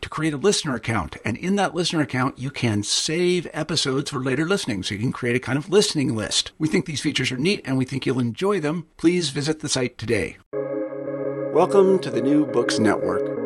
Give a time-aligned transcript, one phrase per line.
[0.00, 1.16] to create a listener account.
[1.24, 4.82] And in that listener account, you can save episodes for later listening.
[4.82, 6.52] So you can create a kind of listening list.
[6.58, 8.86] We think these features are neat and we think you'll enjoy them.
[8.96, 10.36] Please visit the site today.
[11.52, 13.37] Welcome to the New Books Network.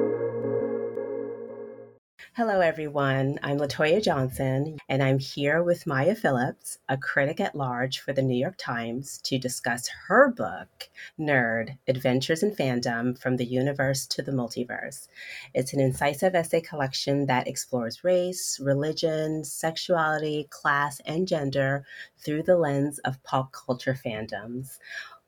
[2.34, 3.38] Hello, everyone.
[3.42, 8.22] I'm Latoya Johnson, and I'm here with Maya Phillips, a critic at large for the
[8.22, 10.88] New York Times, to discuss her book,
[11.20, 15.08] Nerd Adventures in Fandom From the Universe to the Multiverse.
[15.52, 21.84] It's an incisive essay collection that explores race, religion, sexuality, class, and gender
[22.16, 24.78] through the lens of pop culture fandoms.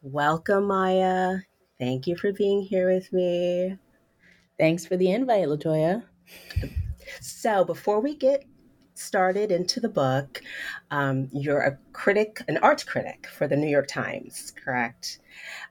[0.00, 1.40] Welcome, Maya.
[1.78, 3.76] Thank you for being here with me.
[4.58, 6.04] Thanks for the invite, Latoya.
[7.20, 8.44] So, before we get
[8.94, 10.40] started into the book,
[10.90, 15.18] um, you're a critic, an art critic for the New York Times, correct?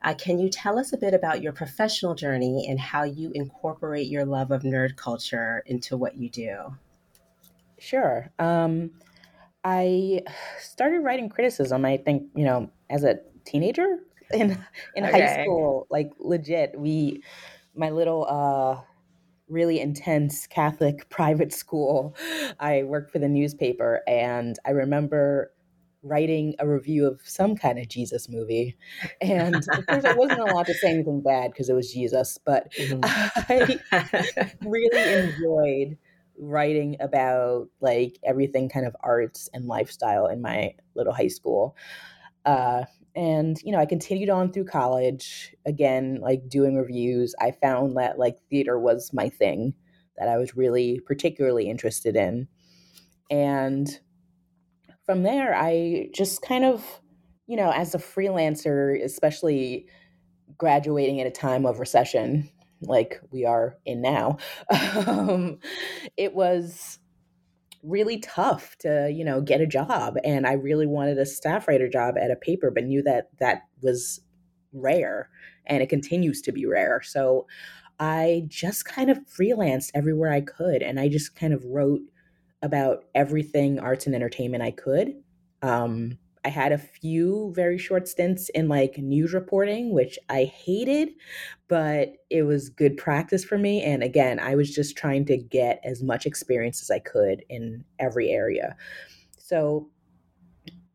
[0.02, 4.08] Uh, can you tell us a bit about your professional journey and how you incorporate
[4.08, 6.76] your love of nerd culture into what you do?
[7.78, 8.30] Sure.
[8.38, 8.90] Um,
[9.64, 10.22] I
[10.60, 13.98] started writing criticism, I think, you know, as a teenager
[14.32, 14.62] in
[14.94, 15.20] in okay.
[15.20, 16.78] high school, like legit.
[16.78, 17.22] We
[17.74, 18.82] my little uh
[19.48, 22.16] really intense Catholic private school.
[22.58, 25.52] I worked for the newspaper and I remember
[26.02, 28.76] writing a review of some kind of Jesus movie.
[29.20, 32.70] And of course, I wasn't allowed to say anything bad because it was Jesus, but
[32.72, 33.00] mm-hmm.
[34.38, 35.96] I really enjoyed
[36.36, 41.74] writing about like everything kind of arts and lifestyle in my little high school.
[42.44, 47.34] Uh, and you know i continued on through college again like doing reviews.
[47.40, 49.74] I found that like theater was my thing
[50.16, 52.48] that i was really particularly interested in
[53.30, 54.00] and
[55.06, 57.00] from there i just kind of
[57.46, 59.86] you know as a freelancer especially
[60.58, 62.48] graduating at a time of recession
[62.82, 64.36] like we are in now
[65.06, 65.58] um,
[66.16, 66.98] it was
[67.84, 71.88] really tough to you know get a job and i really wanted a staff writer
[71.88, 74.20] job at a paper but knew that that was
[74.72, 75.28] rare
[75.66, 77.00] and it continues to be rare.
[77.02, 77.46] So
[78.00, 82.00] i just kind of freelanced everywhere i could and i just kind of wrote
[82.60, 85.14] about everything arts and entertainment i could
[85.62, 91.10] um, I had a few very short stints in like news reporting, which I hated,
[91.68, 93.82] but it was good practice for me.
[93.82, 97.84] And again, I was just trying to get as much experience as I could in
[97.98, 98.76] every area.
[99.38, 99.88] So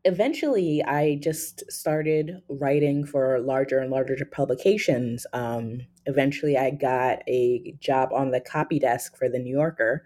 [0.06, 5.26] eventually, I just started writing for larger and larger publications.
[5.34, 10.04] Um, eventually, I got a job on the copy desk for the New Yorker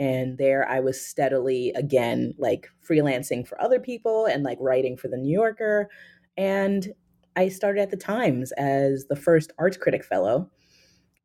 [0.00, 5.06] and there i was steadily again like freelancing for other people and like writing for
[5.06, 5.88] the new yorker
[6.36, 6.88] and
[7.36, 10.50] i started at the times as the first arts critic fellow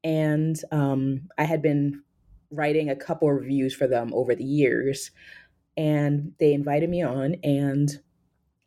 [0.04, 2.04] and um, i had been
[2.52, 5.10] writing a couple reviews for them over the years
[5.78, 8.00] and they invited me on and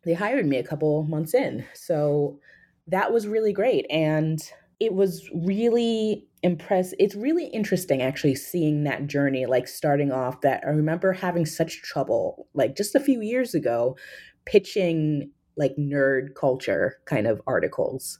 [0.03, 2.39] they hired me a couple months in so
[2.87, 6.95] that was really great and it was really impressed.
[6.99, 11.81] It's really interesting actually seeing that journey, like starting off that I remember having such
[11.81, 13.97] trouble, like just a few years ago,
[14.45, 18.19] pitching like nerd culture kind of articles.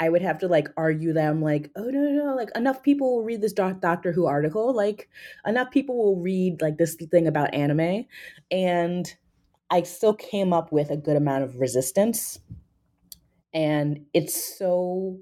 [0.00, 3.16] I would have to like argue them like, oh no, no, no, like enough people
[3.16, 5.08] will read this Doctor Who article, like
[5.44, 8.04] enough people will read like this thing about anime.
[8.50, 9.12] And
[9.70, 12.38] I still came up with a good amount of resistance.
[13.52, 15.18] And it's so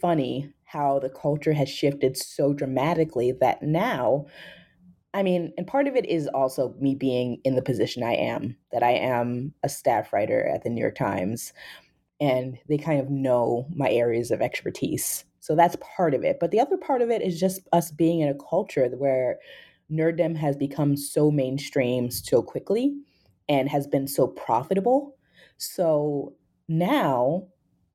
[0.00, 4.26] funny how the culture has shifted so dramatically that now
[5.14, 8.56] I mean, and part of it is also me being in the position I am,
[8.72, 11.52] that I am a staff writer at the New York Times,
[12.20, 15.24] and they kind of know my areas of expertise.
[15.40, 16.36] So that's part of it.
[16.38, 19.38] But the other part of it is just us being in a culture where
[19.90, 22.94] nerddom has become so mainstream so quickly
[23.48, 25.16] and has been so profitable.
[25.56, 26.34] So
[26.68, 27.46] now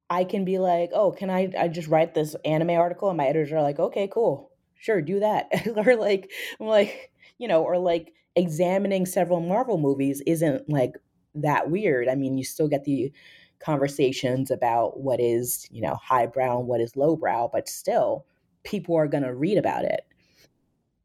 [0.09, 3.09] I can be like, oh, can I, I just write this anime article?
[3.09, 4.51] And my editors are like, okay, cool.
[4.75, 5.49] Sure, do that.
[5.87, 10.93] or like, I'm like, you know, or like examining several Marvel movies isn't like
[11.35, 12.07] that weird.
[12.09, 13.11] I mean, you still get the
[13.59, 18.25] conversations about what is, you know, highbrow and what is lowbrow, but still
[18.63, 20.01] people are going to read about it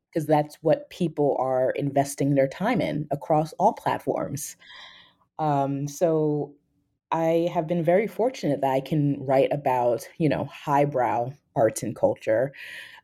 [0.08, 4.56] because that's what people are investing their time in across all platforms.
[5.38, 6.54] Um, so
[7.10, 11.96] I have been very fortunate that I can write about, you know, highbrow arts and
[11.96, 12.52] culture,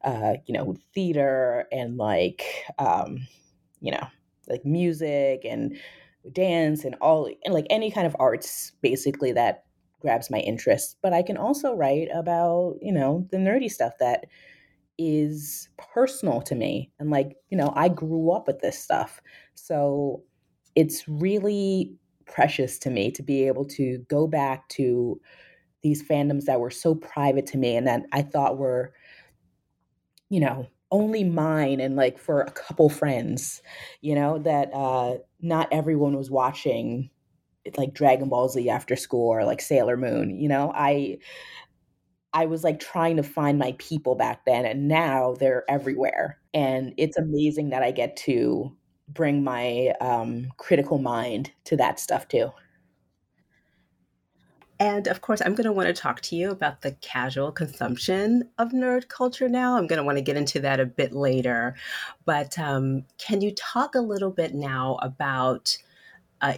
[0.04, 2.44] uh, you know, theater and like,
[2.78, 3.26] um,
[3.80, 4.06] you know,
[4.48, 5.76] like music and
[6.32, 9.64] dance and all, and like any kind of arts basically that
[10.00, 10.96] grabs my interest.
[11.02, 14.26] But I can also write about, you know, the nerdy stuff that
[14.98, 16.92] is personal to me.
[16.98, 19.20] And like, you know, I grew up with this stuff.
[19.54, 20.22] So
[20.74, 25.20] it's really precious to me to be able to go back to
[25.82, 28.94] these fandoms that were so private to me and that I thought were,
[30.30, 33.62] you know, only mine and like for a couple friends,
[34.00, 37.10] you know, that uh, not everyone was watching
[37.76, 40.72] like Dragon Ball Z after school or like Sailor Moon, you know.
[40.74, 41.18] I
[42.32, 46.38] I was like trying to find my people back then and now they're everywhere.
[46.52, 48.76] And it's amazing that I get to
[49.08, 52.52] bring my um, critical mind to that stuff too.
[54.80, 58.48] And of course, I'm going to want to talk to you about the casual consumption
[58.58, 59.76] of nerd culture now.
[59.76, 61.74] I'm going to want to get into that a bit later.
[62.24, 65.78] But um, can you talk a little bit now about
[66.40, 66.54] uh,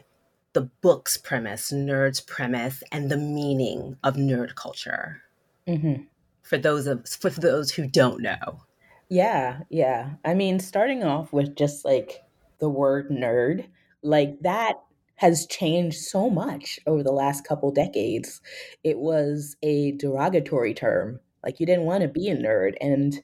[0.54, 5.22] the book's premise, nerd's premise, and the meaning of nerd culture?
[5.68, 6.04] Mm-hmm.
[6.42, 8.62] For those of for those who don't know.
[9.08, 10.10] Yeah, yeah.
[10.24, 12.22] I mean, starting off with just like
[12.58, 13.66] the word nerd,
[14.02, 14.76] like that
[15.16, 18.40] has changed so much over the last couple decades.
[18.84, 21.20] It was a derogatory term.
[21.42, 22.74] Like you didn't want to be a nerd.
[22.80, 23.22] And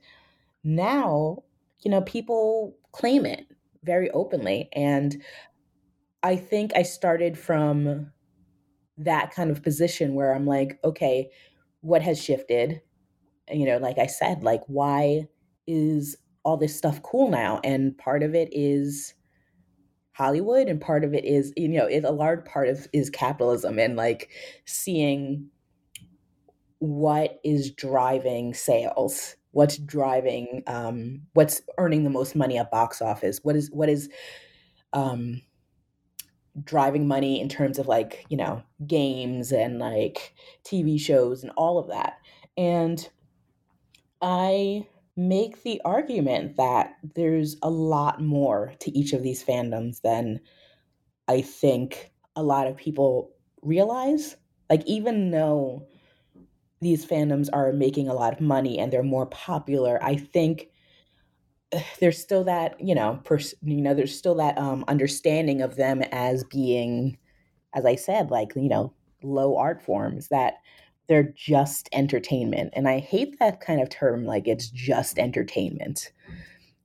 [0.65, 1.43] now,
[1.81, 3.47] you know, people claim it
[3.85, 4.69] very openly.
[4.73, 5.23] And
[6.23, 8.13] I think I started from
[8.97, 11.31] that kind of position where I'm like, okay,
[11.81, 12.81] what has shifted?
[13.51, 15.27] You know, like I said, like why
[15.67, 17.61] is all this stuff cool now?
[17.65, 19.15] And part of it is
[20.13, 23.79] Hollywood, and part of it is, you know, it, a large part of is capitalism
[23.79, 24.31] and like
[24.65, 25.49] seeing
[26.79, 33.39] what is driving sales what's driving um, what's earning the most money at box office
[33.43, 34.09] what is what is
[34.93, 35.41] um,
[36.65, 40.35] driving money in terms of like you know games and like
[40.65, 42.19] tv shows and all of that.
[42.57, 43.09] And
[44.21, 44.87] i
[45.17, 50.41] make the argument that there's a lot more to each of these fandoms than
[51.29, 53.33] I think a lot of people
[53.63, 54.37] realize.
[54.71, 55.87] Like, even though
[56.81, 60.69] these fandoms are making a lot of money and they're more popular, I think
[62.01, 66.03] there's still that you know pers- you know there's still that um understanding of them
[66.13, 67.17] as being
[67.75, 70.55] as i said like you know low art forms that
[71.13, 72.73] they're just entertainment.
[72.73, 76.11] And I hate that kind of term, like it's just entertainment.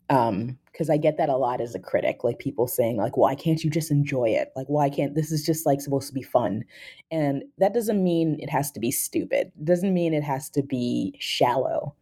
[0.09, 3.35] Um, because I get that a lot as a critic, like people saying, like, why
[3.35, 4.51] can't you just enjoy it?
[4.53, 6.65] Like, why can't this is just like supposed to be fun?
[7.09, 9.53] And that doesn't mean it has to be stupid.
[9.57, 11.95] It doesn't mean it has to be shallow.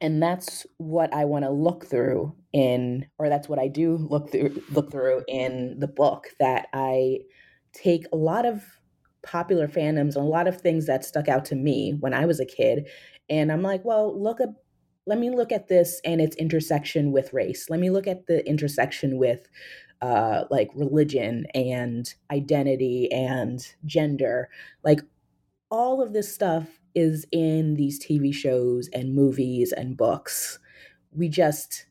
[0.00, 4.32] And that's what I want to look through in, or that's what I do look
[4.32, 7.20] through look through in the book, that I
[7.72, 8.77] take a lot of
[9.30, 12.40] popular fandoms and a lot of things that stuck out to me when I was
[12.40, 12.88] a kid.
[13.28, 14.48] And I'm like, well, look at
[15.06, 17.70] let me look at this and its intersection with race.
[17.70, 19.48] Let me look at the intersection with
[20.02, 24.50] uh, like religion and identity and gender.
[24.84, 25.00] Like
[25.70, 30.58] all of this stuff is in these TV shows and movies and books.
[31.10, 31.86] We just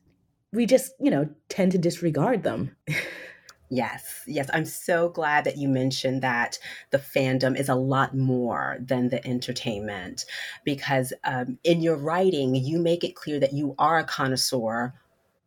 [0.52, 2.76] we just, you know, tend to disregard them.
[3.70, 4.48] Yes, yes.
[4.52, 6.58] I'm so glad that you mentioned that
[6.90, 10.24] the fandom is a lot more than the entertainment
[10.64, 14.94] because um, in your writing, you make it clear that you are a connoisseur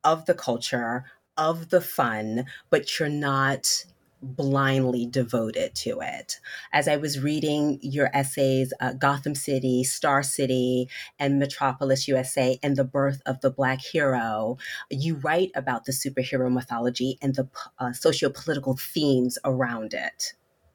[0.03, 3.85] of the culture, of the fun, but you're not
[4.21, 6.39] blindly devoted to it.
[6.71, 10.87] As I was reading your essays, uh, Gotham City, Star City,
[11.19, 14.57] and Metropolis USA, and the birth of the Black hero,
[14.89, 17.47] you write about the superhero mythology and the
[17.79, 20.33] uh, socio political themes around it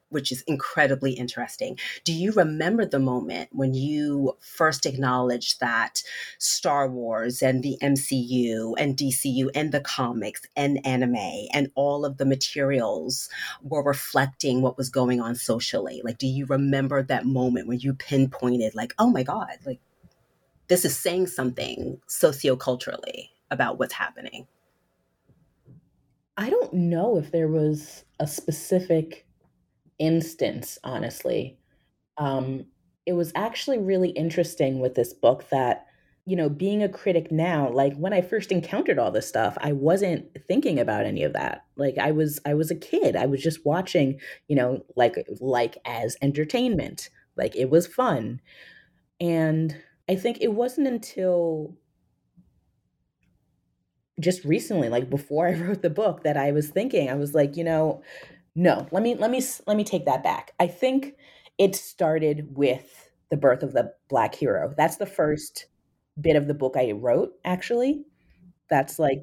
[0.09, 1.79] which is incredibly interesting.
[2.05, 6.03] Do you remember the moment when you first acknowledged that
[6.39, 12.19] Star Wars and the MCU and DCU and the comics and anime and all of
[12.19, 13.29] the materials
[13.63, 16.01] were reflecting what was going on socially?
[16.05, 19.81] Like, do you remember that moment when you pinpointed, like, oh my God, like,
[20.69, 24.47] this is saying something socioculturally about what's happening?
[26.37, 29.26] I don't know if there was a specific
[29.99, 31.59] instance, honestly.
[32.19, 32.67] Um,
[33.07, 35.87] it was actually really interesting with this book that,
[36.27, 39.73] you know, being a critic now, like when I first encountered all this stuff, I
[39.73, 41.65] wasn't thinking about any of that.
[41.77, 43.15] Like I was I was a kid.
[43.17, 47.11] I was just watching, you know, like like as entertainment.
[47.37, 48.41] Like it was fun.
[49.21, 49.77] And
[50.09, 51.77] I think it wasn't until
[54.21, 57.57] just recently, like before I wrote the book, that I was thinking, I was like,
[57.57, 58.03] you know,
[58.57, 60.53] no, let me let me let me take that back.
[60.59, 61.15] I think
[61.59, 64.73] it started with the birth of the black hero.
[64.77, 65.67] That's the first
[66.19, 68.05] bit of the book I wrote actually.
[68.71, 69.23] That's like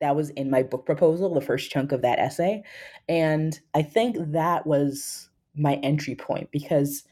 [0.00, 2.62] that was in my book proposal, the first chunk of that essay.
[3.08, 7.04] And I think that was my entry point because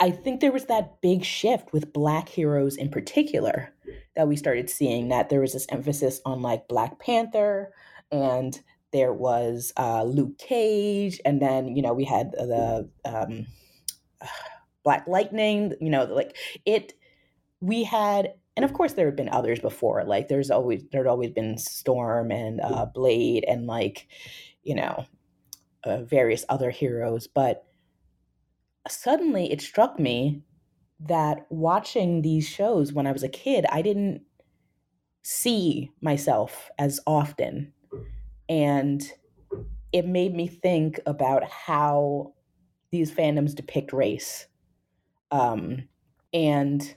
[0.00, 3.72] I think there was that big shift with black heroes in particular
[4.16, 7.72] that we started seeing that there was this emphasis on like Black Panther
[8.10, 8.60] and
[8.92, 13.46] there was uh, Luke Cage, and then you know we had the um,
[14.84, 15.74] Black Lightning.
[15.80, 16.94] You know, like it.
[17.60, 20.04] We had, and of course there had been others before.
[20.04, 24.06] Like there's always there'd always been Storm and uh, Blade, and like
[24.62, 25.06] you know
[25.84, 27.26] uh, various other heroes.
[27.26, 27.64] But
[28.88, 30.42] suddenly it struck me
[31.00, 34.22] that watching these shows when I was a kid, I didn't
[35.22, 37.72] see myself as often
[38.48, 39.02] and
[39.92, 42.32] it made me think about how
[42.90, 44.46] these fandoms depict race.
[45.30, 45.88] Um,
[46.32, 46.94] and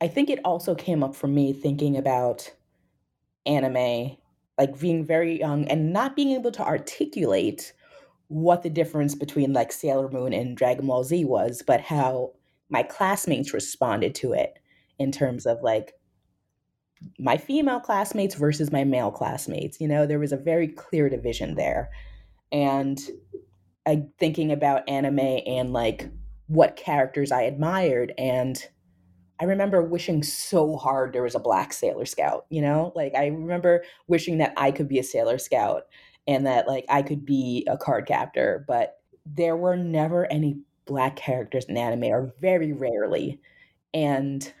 [0.00, 2.52] I think it also came up for me thinking about
[3.46, 4.16] anime,
[4.58, 7.72] like being very young and not being able to articulate
[8.28, 12.32] what the difference between like Sailor Moon and Dragon Ball Z was, but how
[12.68, 14.58] my classmates responded to it
[14.98, 15.92] in terms of like
[17.18, 19.80] my female classmates versus my male classmates.
[19.80, 21.90] You know, there was a very clear division there.
[22.52, 23.00] And
[23.86, 26.08] I thinking about anime and like
[26.46, 28.64] what characters I admired and
[29.38, 32.92] I remember wishing so hard there was a black Sailor Scout, you know?
[32.96, 35.82] Like I remember wishing that I could be a Sailor Scout
[36.26, 41.16] and that like I could be a card captor, but there were never any black
[41.16, 43.40] characters in anime or very rarely.
[43.92, 44.52] And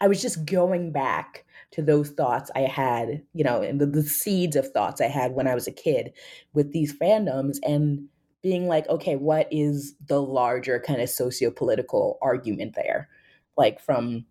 [0.00, 4.02] I was just going back to those thoughts I had, you know, and the, the
[4.02, 6.12] seeds of thoughts I had when I was a kid
[6.54, 8.08] with these fandoms and
[8.42, 13.08] being like, okay, what is the larger kind of socio-political argument there?
[13.56, 14.24] Like from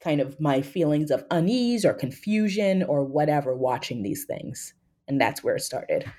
[0.00, 4.74] kind of my feelings of unease or confusion or whatever watching these things.
[5.06, 6.10] And that's where it started.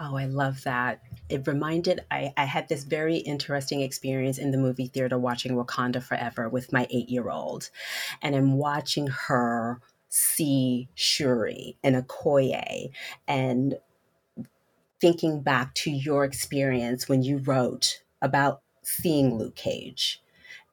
[0.00, 1.02] Oh, I love that.
[1.28, 6.02] It reminded I, I had this very interesting experience in the movie theater watching Wakanda
[6.02, 7.70] Forever with my eight year old.
[8.20, 12.90] And I'm watching her see Shuri and Okoye
[13.28, 13.76] and
[15.00, 20.22] thinking back to your experience when you wrote about seeing Luke Cage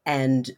[0.06, 0.52] and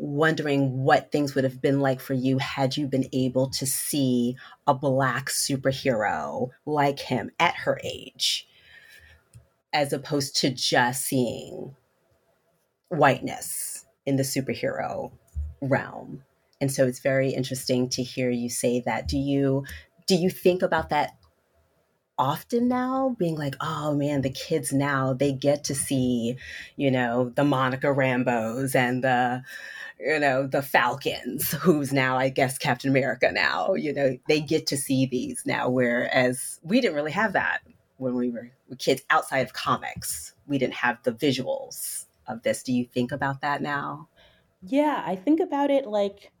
[0.00, 4.34] wondering what things would have been like for you had you been able to see
[4.66, 8.48] a black superhero like him at her age,
[9.74, 11.76] as opposed to just seeing
[12.88, 15.12] whiteness in the superhero
[15.60, 16.22] realm.
[16.62, 19.06] And so it's very interesting to hear you say that.
[19.06, 19.64] Do you
[20.06, 21.12] do you think about that
[22.18, 26.36] often now being like oh man the kids now they get to see
[26.76, 29.42] you know the monica Rambeaus and the
[30.02, 33.74] you know, the Falcons, who's now, I guess, Captain America now.
[33.74, 37.60] You know, they get to see these now, whereas we didn't really have that
[37.98, 40.34] when we were kids outside of comics.
[40.46, 42.62] We didn't have the visuals of this.
[42.62, 44.08] Do you think about that now?
[44.62, 46.32] Yeah, I think about it like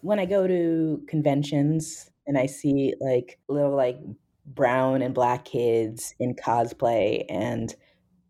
[0.00, 3.98] when I go to conventions and I see like little like
[4.46, 7.74] brown and black kids in cosplay and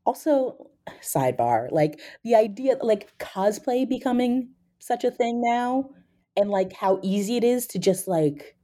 [0.04, 0.70] also
[1.02, 5.88] sidebar like the idea like cosplay becoming such a thing now
[6.36, 8.54] and like how easy it is to just like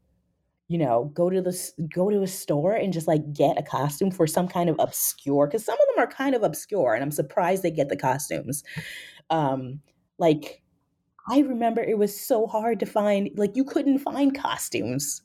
[0.71, 1.53] you know, go to the
[1.93, 5.49] go to a store and just like get a costume for some kind of obscure
[5.49, 8.63] because some of them are kind of obscure, and I'm surprised they get the costumes.
[9.31, 9.81] Um,
[10.17, 10.63] like
[11.29, 15.23] I remember it was so hard to find, like you couldn't find costumes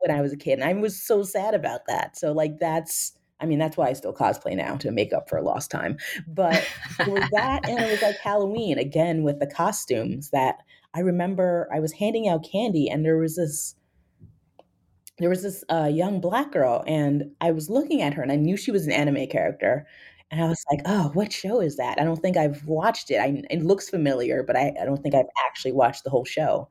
[0.00, 2.18] when I was a kid, and I was so sad about that.
[2.18, 3.17] So like that's.
[3.40, 5.96] I mean, that's why I still cosplay now to make up for lost time.
[6.26, 6.66] But
[6.98, 10.56] it was that, and it was like Halloween again with the costumes that
[10.94, 13.74] I remember I was handing out candy, and there was this
[15.18, 18.36] there was this uh, young black girl, and I was looking at her, and I
[18.36, 19.86] knew she was an anime character.
[20.30, 21.98] And I was like, oh, what show is that?
[21.98, 23.16] I don't think I've watched it.
[23.16, 26.68] I, it looks familiar, but I, I don't think I've actually watched the whole show.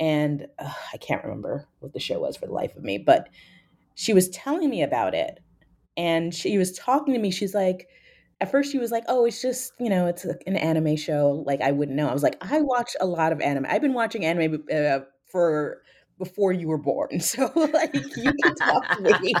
[0.00, 3.28] And uh, I can't remember what the show was for the life of me, but
[3.94, 5.38] she was telling me about it.
[5.96, 7.30] And she was talking to me.
[7.30, 7.88] She's like,
[8.40, 11.44] at first she was like, oh, it's just, you know, it's an anime show.
[11.46, 12.08] Like, I wouldn't know.
[12.08, 13.66] I was like, I watch a lot of anime.
[13.68, 15.82] I've been watching anime uh, for
[16.18, 17.08] before you were born.
[17.20, 19.34] So like you can talk to me.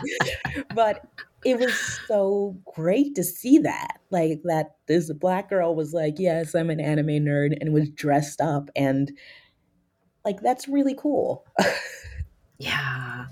[0.74, 1.06] but
[1.44, 1.74] it was
[2.06, 3.98] so great to see that.
[4.10, 8.40] Like that this black girl was like, Yes, I'm an anime nerd and was dressed
[8.40, 9.12] up and
[10.24, 11.44] like that's really cool.
[12.58, 13.26] yeah.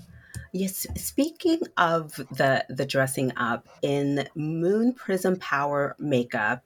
[0.53, 6.65] Yes, speaking of the the dressing up in Moon Prism Power makeup,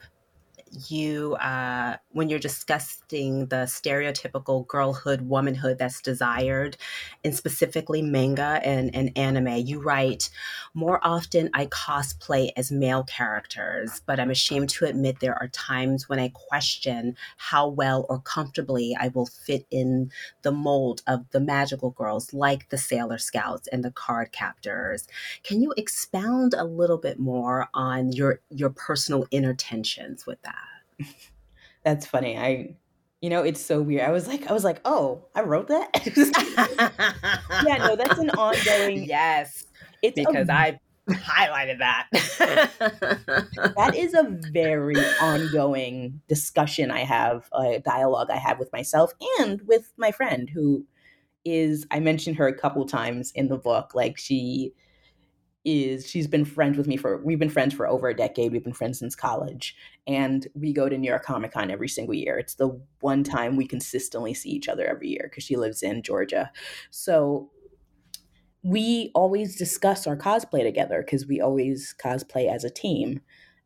[0.90, 6.78] you uh, when you're discussing the stereotypical girlhood womanhood that's desired
[7.24, 10.30] in specifically manga and, and anime you write
[10.74, 16.10] more often i cosplay as male characters but i'm ashamed to admit there are times
[16.10, 21.40] when i question how well or comfortably i will fit in the mold of the
[21.40, 25.08] magical girls like the sailor scouts and the card captors.
[25.44, 30.65] Can you expound a little bit more on your your personal inner tensions with that
[31.84, 32.38] that's funny.
[32.38, 32.76] I
[33.22, 34.04] you know, it's so weird.
[34.04, 35.90] I was like, I was like, oh, I wrote that.
[37.66, 39.06] yeah, no, that's an ongoing.
[39.06, 39.66] Yes,
[40.04, 42.08] it's because a, I highlighted that.
[43.78, 49.60] that is a very ongoing discussion I have, a dialogue I have with myself and
[49.66, 50.86] with my friend who
[51.46, 51.88] is.
[51.90, 53.96] I mentioned her a couple times in the book.
[53.96, 54.74] Like she
[55.66, 58.52] is she's been friends with me for we've been friends for over a decade.
[58.52, 59.76] We've been friends since college.
[60.08, 62.38] And we go to new york comic con every single year.
[62.38, 66.04] It's the one time we consistently see each other every year because she lives in
[66.04, 66.52] georgia.
[66.92, 67.50] So
[68.64, 73.22] we always discuss our cosplay together because we always cosplay as a team.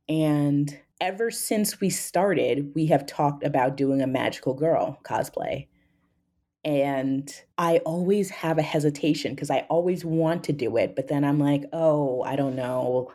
[0.07, 5.67] And ever since we started we have talked about doing a magical girl cosplay
[6.69, 11.23] and I always have a hesitation because I always want to do it, but then
[11.23, 13.11] I'm like, oh, I don't know.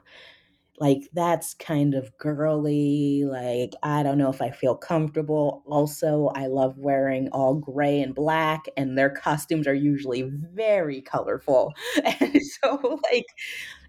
[0.80, 3.24] Like, that's kind of girly.
[3.24, 5.62] Like, I don't know if I feel comfortable.
[5.66, 11.72] Also, I love wearing all gray and black, and their costumes are usually very colorful.
[12.20, 13.26] And so, like,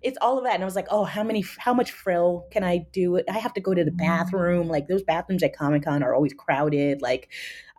[0.06, 0.54] it's all of that.
[0.54, 3.20] And I was like, oh, how many, how much frill can I do?
[3.28, 4.68] I have to go to the bathroom.
[4.68, 7.02] Like, those bathrooms at Comic Con are always crowded.
[7.02, 7.30] Like,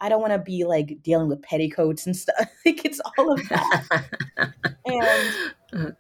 [0.00, 2.36] I don't want to be like dealing with petticoats and stuff.
[2.66, 4.04] like it's all of that.
[4.86, 5.96] and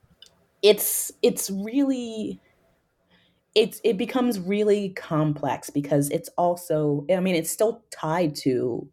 [0.62, 2.40] it's it's really
[3.54, 8.88] it's it becomes really complex because it's also I mean it's still tied to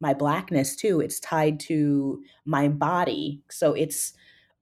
[0.00, 1.00] my blackness too.
[1.00, 3.42] It's tied to my body.
[3.50, 4.12] So it's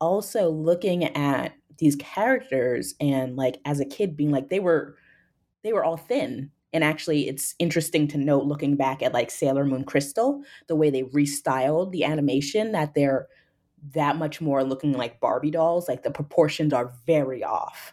[0.00, 4.96] also looking at these characters and like as a kid being like they were
[5.62, 9.64] they were all thin and actually, it's interesting to note looking back at like Sailor
[9.64, 13.28] Moon Crystal, the way they restyled the animation, that they're
[13.94, 15.88] that much more looking like Barbie dolls.
[15.88, 17.92] Like the proportions are very off.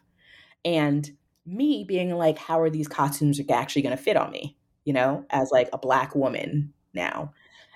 [0.63, 1.09] And
[1.45, 5.25] me being like, how are these costumes actually going to fit on me, you know,
[5.29, 7.33] as like a black woman now?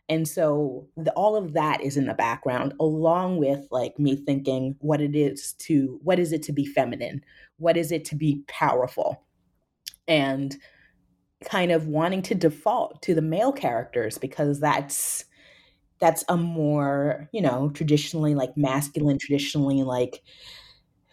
[0.09, 4.75] And so the, all of that is in the background, along with like me thinking
[4.79, 7.21] what it is to, what is it to be feminine?
[7.57, 9.23] What is it to be powerful?
[10.07, 10.55] And
[11.43, 15.25] kind of wanting to default to the male characters because that's
[15.99, 20.21] that's a more you know traditionally like masculine traditionally like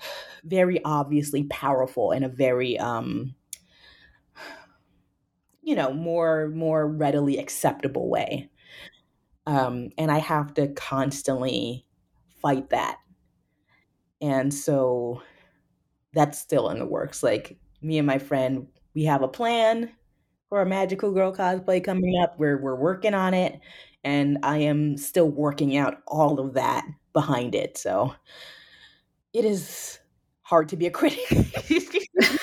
[0.44, 3.35] very obviously powerful in a very um
[5.62, 8.48] you know more more readily acceptable way
[9.50, 11.84] um and i have to constantly
[12.40, 12.98] fight that
[14.20, 15.22] and so
[16.12, 19.90] that's still in the works like me and my friend we have a plan
[20.48, 22.38] for a magical girl cosplay coming up.
[22.38, 23.60] We're we're working on it,
[24.04, 27.78] and I am still working out all of that behind it.
[27.78, 28.14] So
[29.32, 29.98] it is
[30.42, 31.20] hard to be a critic.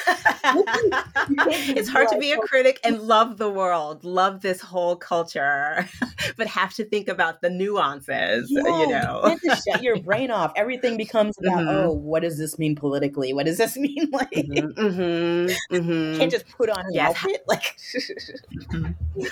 [1.75, 5.87] it's hard to be a critic and love the world, love this whole culture,
[6.37, 9.37] but have to think about the nuances, yeah, you know.
[9.43, 10.53] You shut your brain off.
[10.55, 11.69] Everything becomes about, mm-hmm.
[11.69, 13.33] oh, what does this mean politically?
[13.33, 14.29] What does this mean like?
[14.31, 16.19] Mm-hmm, mm-hmm, mm-hmm.
[16.19, 17.11] Can't just put on an yes.
[17.11, 17.77] outfit like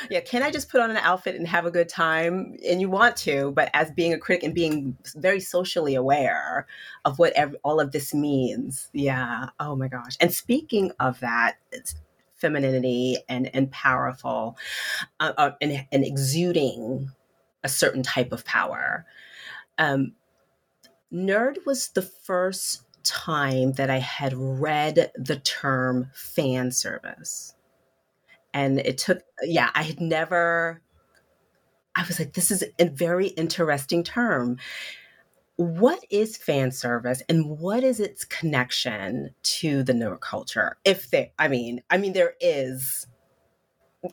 [0.10, 2.58] Yeah, can I just put on an outfit and have a good time?
[2.68, 6.68] And you want to, but as being a critic and being very socially aware
[7.06, 8.90] of what every, all of this means.
[8.94, 9.50] Yeah.
[9.60, 10.18] Oh my gosh.
[10.20, 10.34] And
[10.66, 11.58] speaking of that,
[12.36, 14.58] femininity and and powerful,
[15.20, 17.10] uh, uh, and, and exuding
[17.64, 19.06] a certain type of power.
[19.78, 20.14] Um,
[21.14, 27.54] Nerd was the first time that I had read the term fan service.
[28.54, 30.82] And it took, yeah, I had never,
[31.96, 34.58] I was like, this is a very interesting term
[35.58, 40.78] what is fan service and what is its connection to the nerd culture?
[40.84, 43.08] If they i mean i mean there is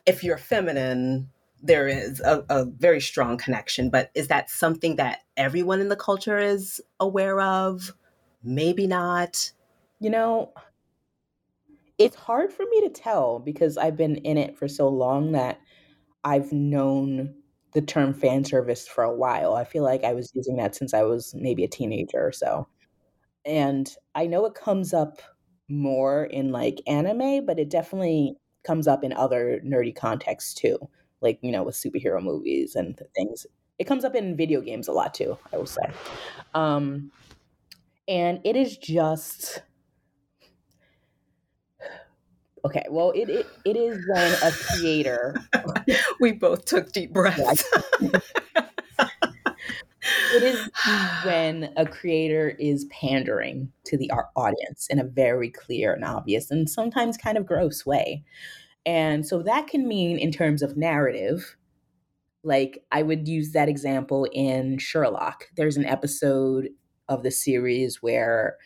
[0.06, 1.28] if you're feminine
[1.64, 5.96] there is a, a, very strong connection but is that something that everyone in the
[5.96, 7.92] culture is aware of?
[8.42, 9.52] Maybe not.
[10.00, 10.52] You know
[11.98, 15.60] it's hard for me to tell because i've been in it for so long that
[16.24, 17.34] i've known
[17.72, 19.54] the term fan service for a while.
[19.54, 22.68] I feel like I was using that since I was maybe a teenager or so.
[23.44, 25.20] And I know it comes up
[25.68, 30.78] more in like anime, but it definitely comes up in other nerdy contexts too,
[31.20, 33.46] like, you know, with superhero movies and things.
[33.78, 35.82] It comes up in video games a lot too, I will say.
[36.54, 37.10] Um,
[38.06, 39.62] and it is just
[42.64, 45.34] Okay, well, it it, it is when a creator.
[46.20, 47.64] we both took deep breaths.
[50.34, 50.70] it is
[51.24, 56.70] when a creator is pandering to the audience in a very clear and obvious and
[56.70, 58.22] sometimes kind of gross way.
[58.86, 61.56] And so that can mean, in terms of narrative,
[62.44, 65.46] like I would use that example in Sherlock.
[65.56, 66.68] There's an episode
[67.08, 68.56] of the series where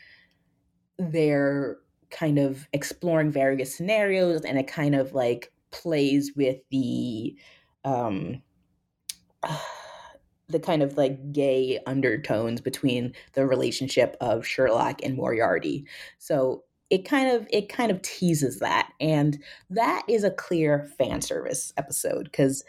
[0.98, 1.78] they're
[2.10, 7.36] kind of exploring various scenarios and it kind of like plays with the
[7.84, 8.42] um
[10.48, 15.84] the kind of like gay undertones between the relationship of Sherlock and Moriarty.
[16.18, 21.20] So it kind of it kind of teases that and that is a clear fan
[21.20, 22.64] service episode because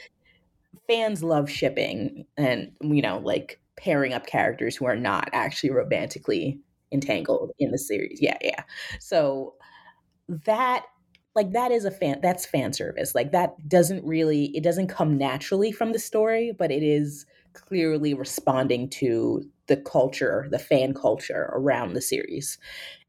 [0.88, 6.60] fans love shipping and you know like pairing up characters who are not actually romantically
[6.91, 8.19] entangled in the series.
[8.21, 8.63] Yeah, yeah.
[9.00, 9.56] So
[10.30, 10.86] that
[11.36, 13.13] like that is a fan that's fan service.
[13.13, 18.13] Like that doesn't really it doesn't come naturally from the story, but it is clearly
[18.13, 22.58] responding to the culture, the fan culture around the series.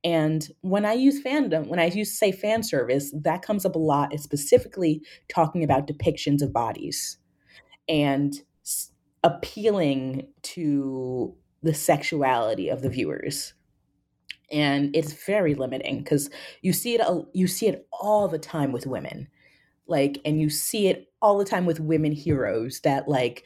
[0.05, 3.81] And when I use fandom, when I use say fan service, that comes up a
[3.81, 7.19] lot, is specifically talking about depictions of bodies
[7.88, 8.35] and
[9.25, 13.55] appealing to the sexuality of the viewers
[14.50, 16.30] and it's very limiting because
[16.62, 19.28] you see it you see it all the time with women
[19.87, 23.44] like and you see it all the time with women heroes that like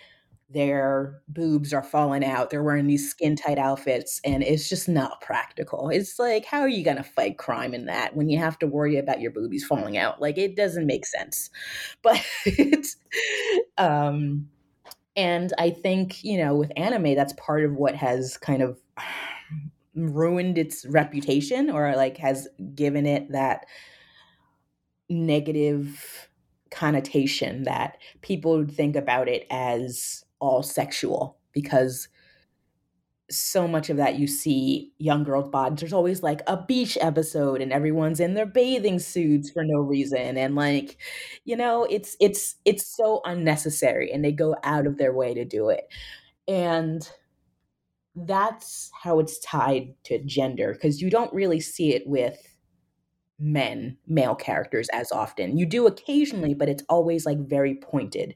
[0.50, 5.20] their boobs are falling out they're wearing these skin tight outfits and it's just not
[5.22, 5.88] practical.
[5.88, 8.66] It's like how are you going to fight crime in that when you have to
[8.66, 10.20] worry about your boobies falling out?
[10.20, 11.48] Like it doesn't make sense.
[12.02, 12.20] But
[13.78, 14.48] um
[15.16, 18.78] and i think you know with anime that's part of what has kind of
[19.94, 23.66] ruined its reputation or like has given it that
[25.08, 26.28] negative
[26.70, 32.08] connotation that people think about it as all sexual because
[33.30, 35.80] so much of that you see young girls' bodies.
[35.80, 40.36] There's always like a beach episode and everyone's in their bathing suits for no reason.
[40.36, 40.98] And like,
[41.44, 45.44] you know, it's it's it's so unnecessary and they go out of their way to
[45.44, 45.84] do it.
[46.48, 47.08] And
[48.14, 52.38] that's how it's tied to gender because you don't really see it with
[53.38, 55.56] men, male characters as often.
[55.58, 58.34] You do occasionally, but it's always like very pointed.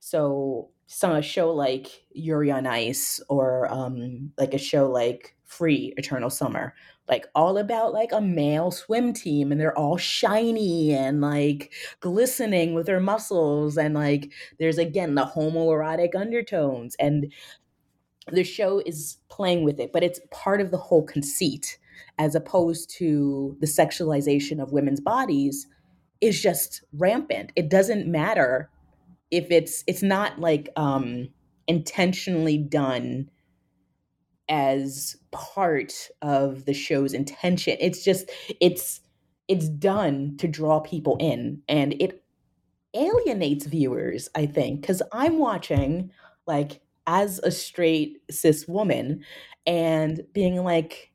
[0.00, 5.92] So some a show like Yuri on Ice or um like a show like Free
[5.96, 6.74] Eternal Summer,
[7.08, 12.74] like all about like a male swim team and they're all shiny and like glistening
[12.74, 17.32] with their muscles and like there's again the homoerotic undertones and
[18.32, 21.78] the show is playing with it, but it's part of the whole conceit,
[22.18, 25.66] as opposed to the sexualization of women's bodies
[26.20, 27.52] is just rampant.
[27.56, 28.70] It doesn't matter
[29.30, 31.28] if it's it's not like um
[31.66, 33.30] intentionally done
[34.48, 37.76] as part of the show's intention.
[37.80, 39.00] It's just it's
[39.46, 42.22] it's done to draw people in and it
[42.94, 46.10] alienates viewers, I think, because I'm watching
[46.46, 49.24] like as a straight cis woman
[49.66, 51.10] and being like,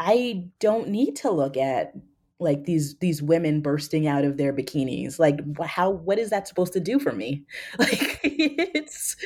[0.00, 1.92] I don't need to look at
[2.38, 5.18] like these these women bursting out of their bikinis.
[5.18, 7.44] Like how what is that supposed to do for me?
[7.78, 9.16] Like it's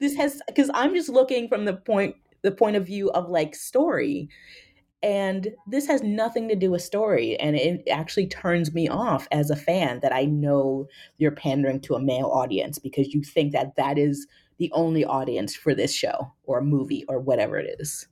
[0.00, 3.54] this has because i'm just looking from the point the point of view of like
[3.54, 4.28] story.
[5.02, 7.36] And this has nothing to do with story.
[7.38, 10.86] And it actually turns me off as a fan that i know
[11.18, 14.26] you're pandering to a male audience because you think that that is
[14.58, 18.08] the only audience for this show or movie or whatever it is.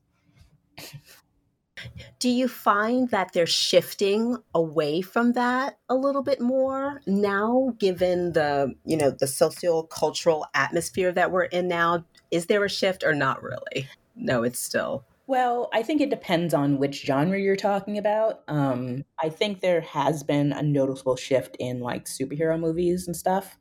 [2.18, 8.32] Do you find that they're shifting away from that a little bit more now given
[8.32, 12.04] the you know the socio-cultural atmosphere that we're in now?
[12.30, 13.88] Is there a shift or not really?
[14.16, 15.04] No it's still.
[15.26, 18.42] Well i think it depends on which genre you're talking about.
[18.48, 23.58] Um, i think there has been a noticeable shift in like superhero movies and stuff.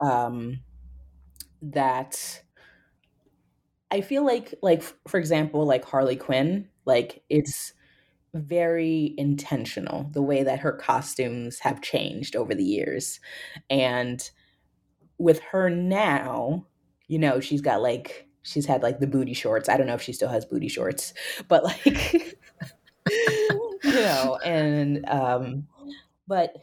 [0.00, 0.60] Um,
[1.62, 2.42] that
[3.90, 7.72] i feel like like for example like harley quinn like it's
[8.34, 13.20] very intentional the way that her costumes have changed over the years.
[13.68, 14.28] And
[15.18, 16.66] with her now,
[17.08, 19.68] you know, she's got like she's had like the booty shorts.
[19.68, 21.12] I don't know if she still has booty shorts,
[21.48, 21.84] but like
[23.10, 25.66] you know, and um
[26.26, 26.56] but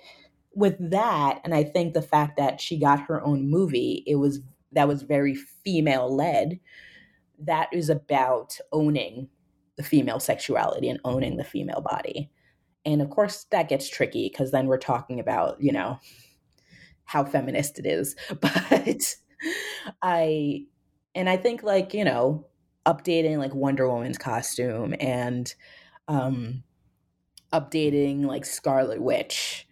[0.55, 4.39] with that and I think the fact that she got her own movie, it was
[4.71, 6.59] that was very female led.
[7.39, 9.29] That is about owning
[9.77, 12.29] the female sexuality and owning the female body.
[12.85, 15.99] And of course, that gets tricky because then we're talking about, you know,
[17.05, 18.15] how feminist it is.
[18.41, 19.15] But
[20.01, 20.65] I,
[21.15, 22.45] and I think like, you know,
[22.85, 25.53] updating like Wonder Woman's costume and
[26.07, 26.63] um,
[27.53, 29.67] updating like Scarlet Witch,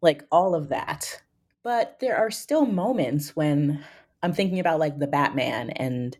[0.00, 1.22] like all of that.
[1.62, 3.84] But there are still moments when
[4.22, 6.16] I'm thinking about like the Batman and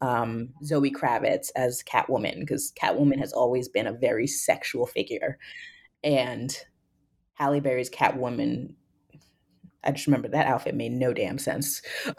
[0.00, 5.38] um, Zoe Kravitz as Catwoman because Catwoman has always been a very sexual figure,
[6.02, 6.56] and
[7.34, 8.74] Halle Berry's Catwoman.
[9.84, 11.80] I just remember that outfit made no damn sense.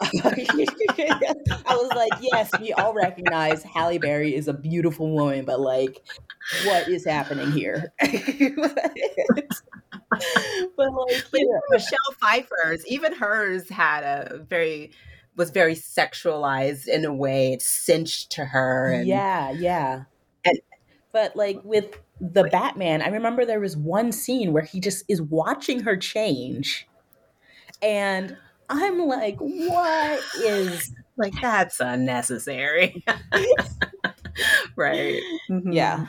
[1.68, 6.00] was like, yes, we all recognize Halle Berry is a beautiful woman, but like,
[6.64, 7.92] what is happening here?
[8.00, 8.10] but
[10.78, 14.92] like, Michelle Pfeiffer's, even hers had a very
[15.38, 17.54] was very sexualized in a way.
[17.54, 18.92] It cinched to her.
[18.92, 20.02] And, yeah, yeah.
[20.44, 20.58] And
[21.12, 25.22] but like with the Batman, I remember there was one scene where he just is
[25.22, 26.86] watching her change.
[27.80, 28.36] And
[28.68, 33.02] I'm like, what is like that's unnecessary.
[34.76, 35.22] right.
[35.50, 35.72] Mm-hmm.
[35.72, 36.08] Yeah.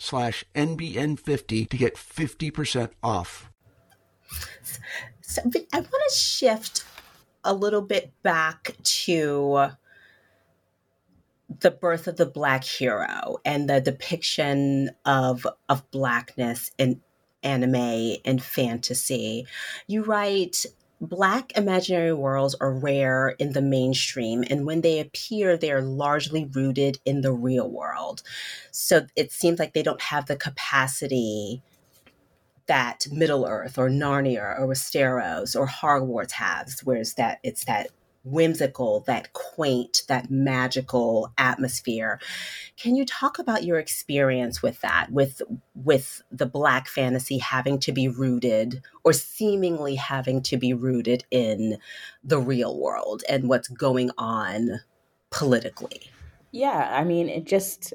[0.00, 3.50] slash NBN50 to get 50% off.
[5.20, 6.84] So I want to shift
[7.44, 9.70] a little bit back to
[11.60, 17.00] the birth of the black hero and the depiction of of blackness in
[17.42, 19.46] anime and fantasy.
[19.86, 20.66] You write
[21.00, 26.46] Black imaginary worlds are rare in the mainstream, and when they appear, they are largely
[26.46, 28.22] rooted in the real world.
[28.70, 31.62] So it seems like they don't have the capacity
[32.66, 37.90] that Middle Earth or Narnia or Westeros or Hogwarts has, whereas that it's that
[38.26, 42.20] whimsical, that quaint, that magical atmosphere.
[42.76, 45.40] Can you talk about your experience with that, with
[45.74, 51.78] with the black fantasy having to be rooted or seemingly having to be rooted in
[52.24, 54.80] the real world and what's going on
[55.30, 56.10] politically?
[56.50, 57.94] Yeah, I mean, it just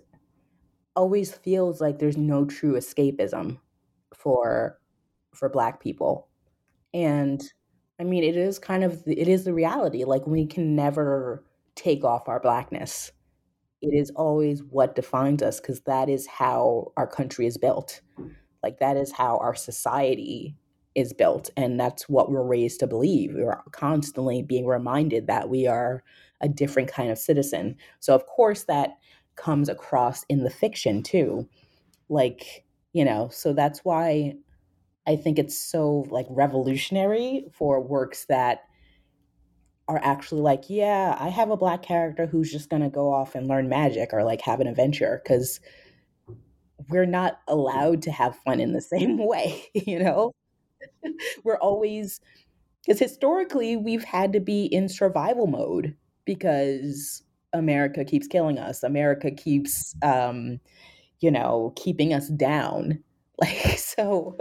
[0.96, 3.60] always feels like there's no true escapism
[4.14, 4.80] for
[5.34, 6.28] for black people.
[6.94, 7.42] And
[8.02, 10.06] I mean, it is kind of it is the reality.
[10.06, 13.12] Like we can never take off our blackness.
[13.80, 18.02] It is always what defines us because that is how our country is built.
[18.64, 20.56] Like that is how our society
[20.96, 23.36] is built and that's what we're raised to believe.
[23.36, 26.04] We're constantly being reminded that we are
[26.42, 27.76] a different kind of citizen.
[28.00, 28.98] So of course that
[29.36, 31.48] comes across in the fiction too.
[32.10, 34.38] Like, you know, so that's why
[35.08, 38.62] I think it's so like revolutionary for works that
[39.88, 43.36] are actually like, yeah, I have a black character who's just going to go off
[43.36, 45.60] and learn magic or like have an adventure cuz
[46.90, 50.32] we're not allowed to have fun in the same way, you know?
[51.44, 52.20] we're always
[52.86, 58.84] because historically we've had to be in survival mode because America keeps killing us.
[58.84, 60.60] America keeps um
[61.22, 63.00] you know, keeping us down.
[63.42, 64.38] Like so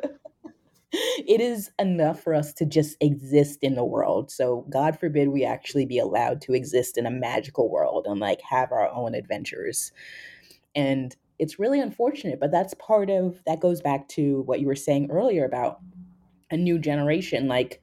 [0.92, 4.30] it is enough for us to just exist in the world.
[4.30, 8.40] So God forbid we actually be allowed to exist in a magical world and like
[8.42, 9.92] have our own adventures.
[10.74, 14.76] And it's really unfortunate, but that's part of that goes back to what you were
[14.76, 15.78] saying earlier about
[16.50, 17.80] a new generation like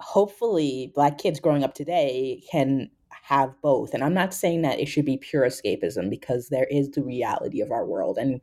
[0.00, 2.90] hopefully black kids growing up today can
[3.22, 3.94] have both.
[3.94, 7.62] And I'm not saying that it should be pure escapism because there is the reality
[7.62, 8.40] of our world and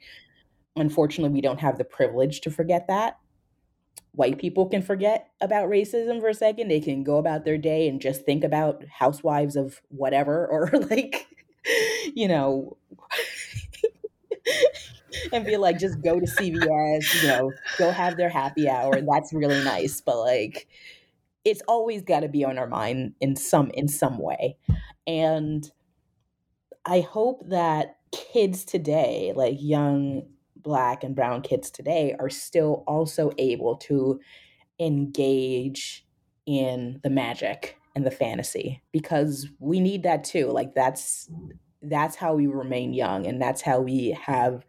[0.75, 3.17] unfortunately we don't have the privilege to forget that
[4.13, 6.67] white people can forget about racism for a second.
[6.67, 11.27] They can go about their day and just think about housewives of whatever or like,
[12.13, 12.77] you know,
[15.31, 18.99] and be like, just go to CVS, you know, go have their happy hour.
[19.01, 20.01] That's really nice.
[20.01, 20.67] But like,
[21.43, 24.57] it's always got to be on our mind in some in some way.
[25.07, 25.69] And
[26.85, 30.23] I hope that kids today, like young
[30.63, 34.19] black and brown kids today are still also able to
[34.79, 36.05] engage
[36.45, 41.29] in the magic and the fantasy because we need that too like that's
[41.83, 44.65] that's how we remain young and that's how we have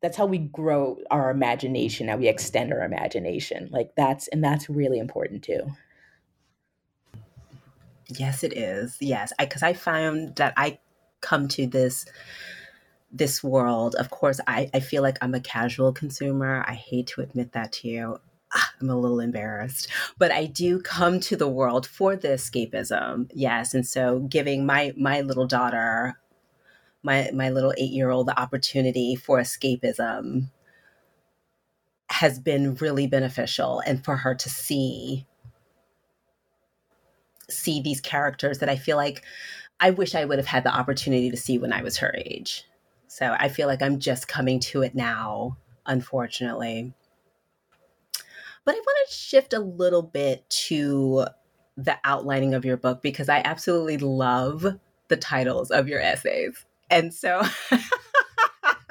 [0.00, 4.68] that's how we grow our imagination how we extend our imagination like that's and that's
[4.68, 5.60] really important too.
[8.08, 8.96] Yes it is.
[9.00, 10.78] Yes I because I, I found that i
[11.20, 12.04] come to this
[13.12, 13.94] this world.
[13.96, 16.64] Of course, I, I feel like I'm a casual consumer.
[16.66, 18.18] I hate to admit that to you.
[18.54, 23.30] Ah, I'm a little embarrassed, but I do come to the world for the escapism.
[23.34, 26.18] Yes, and so giving my my little daughter,
[27.02, 30.50] my my little eight year old, the opportunity for escapism
[32.10, 35.26] has been really beneficial, and for her to see
[37.48, 39.22] see these characters that I feel like
[39.80, 42.64] I wish I would have had the opportunity to see when I was her age.
[43.12, 46.94] So I feel like I'm just coming to it now, unfortunately.
[48.64, 51.26] But I want to shift a little bit to
[51.76, 54.64] the outlining of your book because I absolutely love
[55.08, 56.64] the titles of your essays.
[56.88, 57.42] And so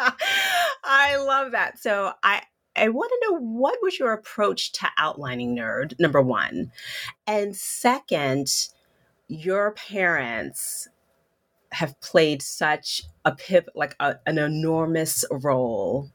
[0.84, 1.80] I love that.
[1.80, 2.44] So I
[2.76, 6.72] I want to know what was your approach to outlining nerd number 1.
[7.26, 8.70] And second,
[9.28, 10.88] your parents
[11.72, 16.12] have played such a pip like a, an enormous role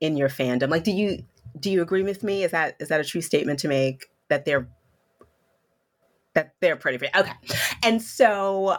[0.00, 0.70] in your fandom.
[0.70, 1.24] Like, do you
[1.58, 2.44] do you agree with me?
[2.44, 4.68] Is that is that a true statement to make that they're
[6.34, 7.32] that they're pretty Okay,
[7.84, 8.78] and so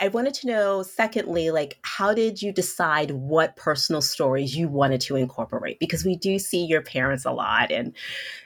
[0.00, 5.02] I wanted to know, secondly, like, how did you decide what personal stories you wanted
[5.02, 5.78] to incorporate?
[5.78, 7.94] Because we do see your parents a lot and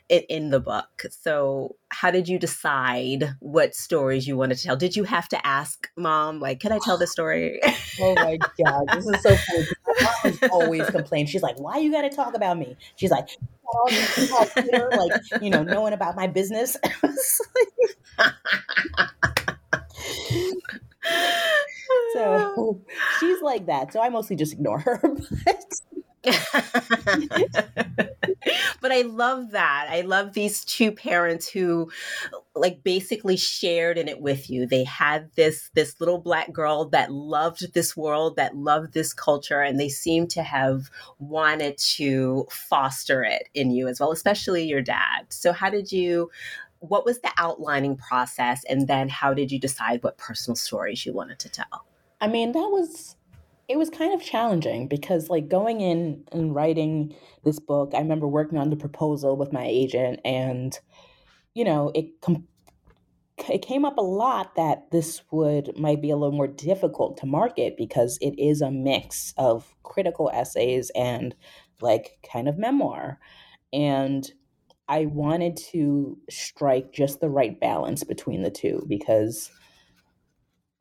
[0.09, 1.05] in, in the book.
[1.11, 4.77] So, how did you decide what stories you wanted to tell?
[4.77, 7.61] Did you have to ask mom, like, can I tell this story?
[8.01, 9.65] oh my God, this is so funny.
[10.03, 11.31] My mom always complains.
[11.31, 12.77] She's like, why you got to talk about me?
[12.97, 13.29] She's like,
[14.91, 16.77] like, you know, knowing about my business.
[22.15, 22.81] so
[23.21, 23.93] she's like that.
[23.93, 25.01] So I mostly just ignore her.
[25.45, 25.75] but
[28.81, 29.89] but I love that.
[29.91, 31.91] I love these two parents who
[32.55, 34.67] like basically shared in it with you.
[34.67, 39.61] They had this this little black girl that loved this world, that loved this culture
[39.61, 44.83] and they seem to have wanted to foster it in you as well, especially your
[44.83, 45.27] dad.
[45.29, 46.31] So how did you
[46.89, 51.13] what was the outlining process and then how did you decide what personal stories you
[51.13, 51.87] wanted to tell?
[52.21, 53.17] I mean that was
[53.67, 57.15] it was kind of challenging because like going in and writing
[57.45, 60.79] this book i remember working on the proposal with my agent and
[61.55, 62.47] you know it com-
[63.49, 67.27] it came up a lot that this would might be a little more difficult to
[67.27, 71.35] market because it is a mix of critical essays and
[71.81, 73.19] like kind of memoir.
[73.73, 74.31] And
[74.89, 79.51] I wanted to strike just the right balance between the two because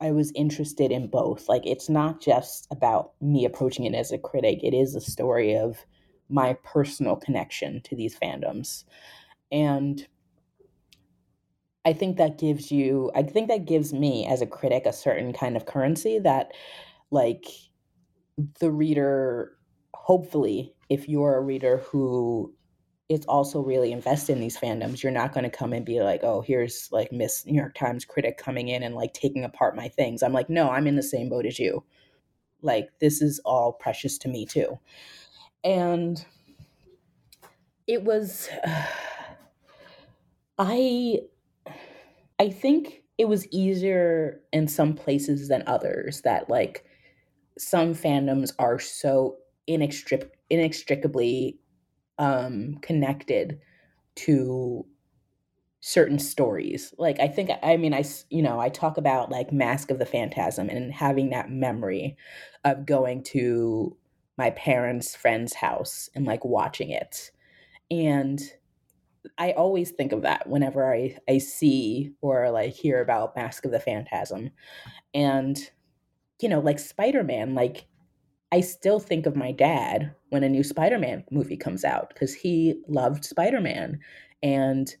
[0.00, 1.48] I was interested in both.
[1.48, 5.56] Like, it's not just about me approaching it as a critic, it is a story
[5.56, 5.78] of
[6.28, 8.84] my personal connection to these fandoms.
[9.50, 10.06] And
[11.84, 15.32] I think that gives you, I think that gives me as a critic a certain
[15.32, 16.52] kind of currency that,
[17.10, 17.46] like,
[18.60, 19.56] the reader,
[19.94, 22.54] hopefully, if you're a reader who
[23.14, 26.22] is also really invested in these fandoms, you're not going to come and be like,
[26.22, 29.88] oh, here's like Miss New York Times critic coming in and like taking apart my
[29.88, 30.22] things.
[30.22, 31.84] I'm like, no, I'm in the same boat as you.
[32.62, 34.78] Like, this is all precious to me too.
[35.62, 36.24] And
[37.86, 38.86] it was, uh,
[40.58, 41.20] I,
[42.38, 46.84] I think it was easier in some places than others that like
[47.58, 49.36] some fandoms are so
[49.68, 51.58] inextric- inextricably
[52.18, 53.60] um, connected
[54.16, 54.86] to
[55.86, 56.94] certain stories.
[56.96, 60.06] Like I think I mean I you know, I talk about like Mask of the
[60.06, 62.16] Phantasm and having that memory
[62.64, 63.94] of going to
[64.38, 67.30] my parents' friend's house and like watching it.
[67.90, 68.40] And
[69.36, 73.70] I always think of that whenever I I see or like hear about Mask of
[73.70, 74.50] the Phantasm.
[75.12, 75.58] And
[76.40, 77.86] you know, like Spider-Man like
[78.50, 82.34] I still think of my dad when a new Spider Man movie comes out because
[82.34, 84.00] he loved Spider Man.
[84.42, 84.92] And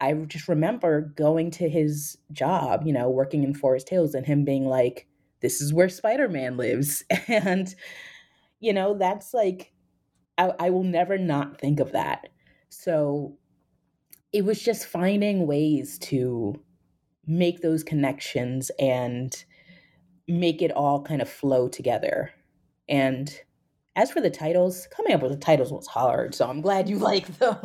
[0.00, 4.44] I just remember going to his job, you know, working in Forest Hills and him
[4.44, 5.08] being like,
[5.40, 7.02] this is where Spider Man lives.
[7.26, 7.74] And,
[8.60, 9.72] you know, that's like,
[10.38, 12.28] I, I will never not think of that.
[12.68, 13.36] So
[14.32, 16.62] it was just finding ways to
[17.26, 19.44] make those connections and
[20.28, 22.30] make it all kind of flow together
[22.88, 23.40] and
[23.96, 26.34] as for the titles, coming up with the titles was hard.
[26.34, 27.58] So I'm glad you like them,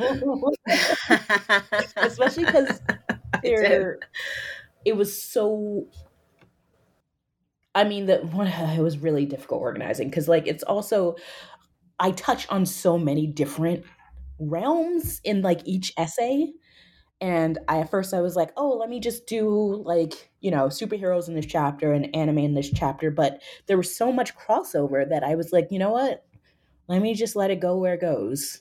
[1.98, 2.82] especially because
[3.44, 4.00] they're.
[4.84, 5.88] It was so.
[7.76, 11.16] I mean, that one it was really difficult organizing because, like, it's also
[12.00, 13.86] I touch on so many different
[14.40, 16.52] realms in like each essay
[17.22, 20.66] and I, at first I was like, oh, let me just do like, you know,
[20.66, 23.12] superheroes in this chapter and anime in this chapter.
[23.12, 26.26] But there was so much crossover that I was like, you know what?
[26.88, 28.60] Let me just let it go where it goes.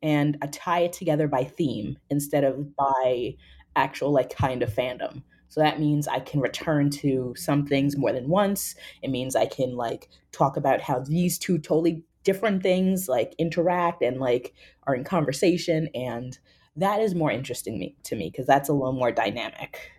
[0.00, 3.34] And I tie it together by theme instead of by
[3.74, 5.22] actual like kind of fandom.
[5.48, 8.76] So that means I can return to some things more than once.
[9.02, 14.02] It means I can like talk about how these two totally different things like interact
[14.02, 14.54] and like
[14.86, 16.38] are in conversation and
[16.76, 19.90] that is more interesting me, to me because that's a little more dynamic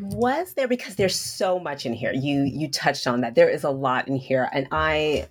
[0.00, 3.64] was there because there's so much in here you you touched on that there is
[3.64, 5.26] a lot in here and i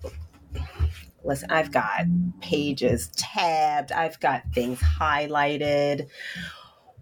[1.24, 2.04] listen i've got
[2.40, 6.08] pages tabbed i've got things highlighted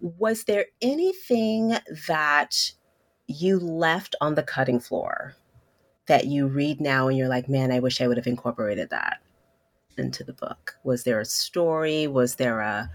[0.00, 1.74] was there anything
[2.06, 2.72] that
[3.26, 5.34] you left on the cutting floor
[6.06, 9.20] that you read now and you're like man i wish i would have incorporated that
[9.98, 10.76] into the book?
[10.84, 12.06] Was there a story?
[12.06, 12.90] Was there a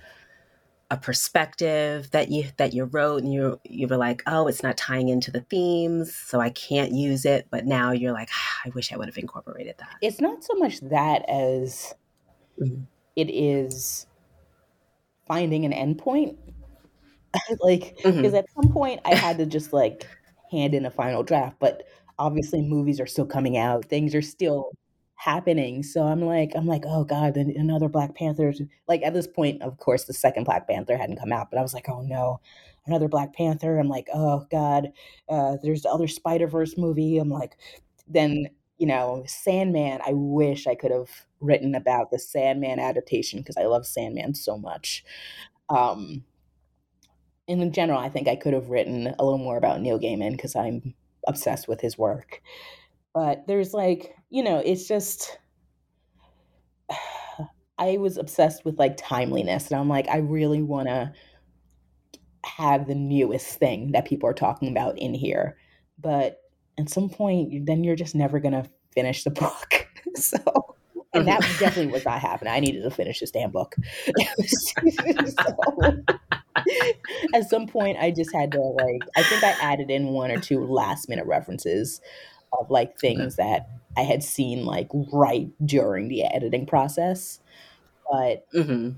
[0.92, 4.76] a perspective that you that you wrote and you you were like, oh, it's not
[4.76, 7.48] tying into the themes, so I can't use it.
[7.50, 9.96] But now you're like, ah, I wish I would have incorporated that.
[10.02, 11.96] It's not so much that as
[12.62, 12.84] mm-hmm.
[13.16, 14.06] it is
[15.26, 16.36] finding an endpoint.
[17.62, 18.36] like because mm-hmm.
[18.36, 20.06] at some point I had to just like
[20.52, 21.84] hand in a final draft, but
[22.20, 23.86] obviously movies are still coming out.
[23.86, 24.72] Things are still
[25.22, 25.84] happening.
[25.84, 28.51] So I'm like, I'm like, oh God, another Black Panther.
[28.88, 31.61] Like at this point, of course, the second Black Panther hadn't come out, but I
[31.61, 32.39] was like, oh no,
[32.88, 33.78] another Black Panther.
[33.78, 34.91] I'm like, oh God,
[35.30, 37.19] uh, there's the other Spider Verse movie.
[37.19, 37.55] I'm like,
[38.07, 38.47] then
[38.80, 39.99] you know, Sandman.
[40.03, 44.57] I wish I could have written about the Sandman adaptation because I love Sandman so
[44.57, 45.05] much.
[45.69, 46.24] Um,
[47.47, 50.55] in general, I think I could have written a little more about Neil Gaiman because
[50.55, 50.95] I'm
[51.28, 52.41] obsessed with his work.
[53.13, 55.38] But there's like, you know, it's just
[57.78, 61.14] I was obsessed with like timeliness and I'm like I really want to
[62.44, 65.58] have the newest thing that people are talking about in here.
[66.00, 66.42] But
[66.80, 69.88] at some point then you're just never going to finish the book.
[70.16, 70.38] so
[71.14, 72.54] and that definitely was not happening.
[72.54, 73.76] I needed to finish this damn book.
[74.46, 75.18] so,
[77.34, 79.02] at some point, I just had to like.
[79.18, 82.00] I think I added in one or two last minute references
[82.60, 87.39] of like things that I had seen like right during the editing process.
[88.10, 88.91] But mm-hmm.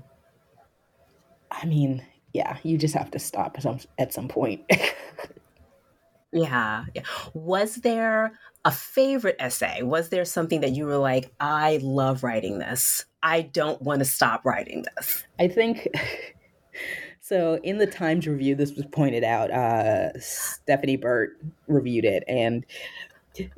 [1.50, 4.62] I mean, yeah, you just have to stop at some, at some point.
[6.32, 7.02] yeah, yeah.
[7.32, 9.82] Was there a favorite essay?
[9.82, 13.04] Was there something that you were like, I love writing this?
[13.22, 15.24] I don't want to stop writing this.
[15.38, 15.88] I think
[17.20, 17.60] so.
[17.62, 19.50] In the Times review, this was pointed out.
[19.50, 21.38] Uh, Stephanie Burt
[21.68, 22.66] reviewed it, and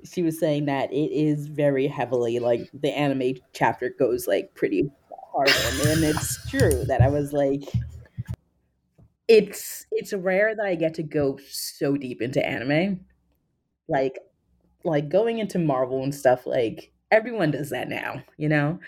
[0.04, 4.90] she was saying that it is very heavily like the anime chapter goes like pretty
[5.32, 7.62] hard, and it's true that I was like
[9.28, 13.00] it's it's rare that I get to go so deep into anime.
[13.88, 14.18] Like
[14.84, 18.78] like going into Marvel and stuff like everyone does that now, you know?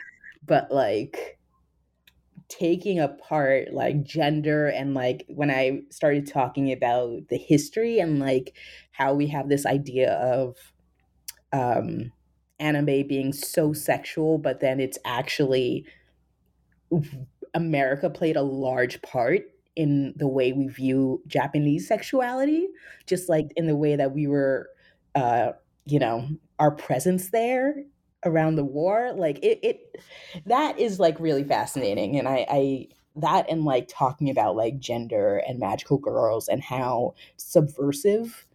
[0.47, 1.39] But like
[2.49, 8.57] taking apart like gender and like when I started talking about the history and like
[8.93, 10.57] how we have this idea of
[11.53, 12.13] um
[12.61, 15.87] anime being so sexual but then it's actually
[17.55, 19.43] America played a large part
[19.77, 22.67] in the way we view Japanese sexuality,
[23.07, 24.69] just like in the way that we were,
[25.15, 25.53] uh,
[25.87, 26.29] you know,
[26.59, 27.77] our presence there
[28.25, 29.13] around the war.
[29.15, 30.03] Like it, it
[30.47, 35.39] that is like really fascinating, and I, I that and like talking about like gender
[35.47, 38.47] and magical girls and how subversive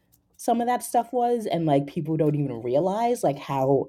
[0.43, 3.87] some of that stuff was, and like people don't even realize like how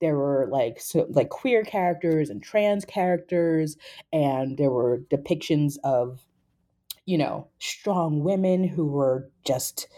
[0.00, 3.76] there were like so like queer characters and trans characters
[4.12, 6.20] and there were depictions of
[7.06, 9.88] you know, strong women who were just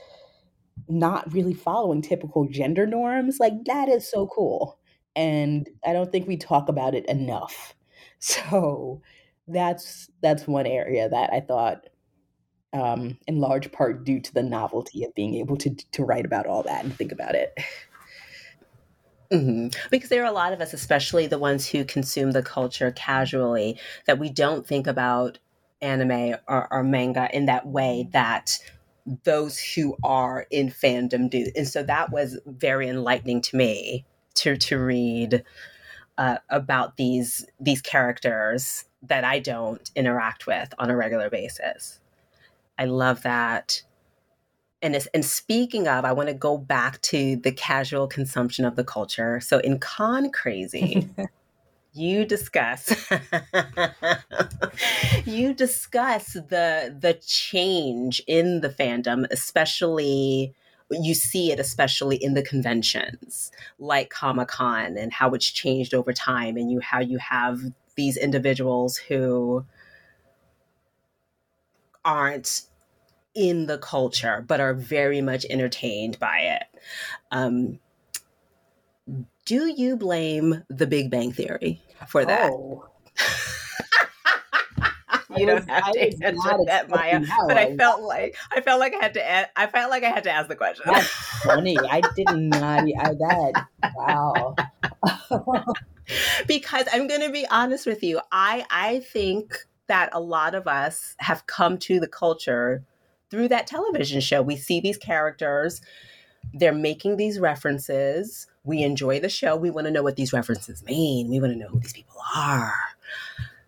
[0.89, 3.39] not really following typical gender norms.
[3.41, 4.79] Like that is so cool.
[5.17, 7.75] And I don't think we talk about it enough.
[8.21, 9.01] So
[9.47, 11.87] that's that's one area that I thought
[12.73, 16.47] um, in large part due to the novelty of being able to to write about
[16.47, 17.57] all that and think about it.
[19.33, 19.69] Mm-hmm.
[19.91, 23.79] Because there are a lot of us, especially the ones who consume the culture casually,
[24.07, 25.39] that we don't think about
[25.83, 28.59] anime or, or manga in that way that
[29.25, 31.47] those who are in fandom do.
[31.57, 34.05] And so that was very enlightening to me
[34.37, 35.45] to to read
[36.17, 42.01] uh, about these these characters that I don't interact with on a regular basis.
[42.79, 43.83] I love that.
[44.81, 48.85] And, and speaking of, I want to go back to the casual consumption of the
[48.85, 49.41] culture.
[49.41, 51.09] So in Con Crazy,
[51.93, 53.11] you discuss
[55.25, 60.55] you discuss the the change in the fandom especially
[60.91, 66.57] you see it especially in the conventions like comic-con and how it's changed over time
[66.57, 67.61] and you how you have
[67.97, 69.65] these individuals who
[72.05, 72.63] aren't
[73.39, 76.65] in the culture but are very much entertained by it
[77.31, 77.79] um,
[79.49, 82.53] do you blame the Big Bang Theory for that?
[82.53, 82.87] Oh.
[85.37, 87.23] you don't have to answer that, Maya.
[87.47, 89.27] But I felt like I felt like I had to.
[89.27, 90.85] Add, I felt like I had to ask the question.
[90.87, 91.09] That's
[91.43, 91.79] funny.
[91.79, 92.81] I did not.
[92.81, 93.67] I that.
[93.97, 94.55] Wow.
[96.47, 98.21] because I'm going to be honest with you.
[98.31, 102.85] I I think that a lot of us have come to the culture
[103.31, 104.43] through that television show.
[104.43, 105.81] We see these characters.
[106.55, 109.57] They're making these references we enjoy the show.
[109.57, 111.29] We want to know what these references mean.
[111.29, 112.75] We want to know who these people are.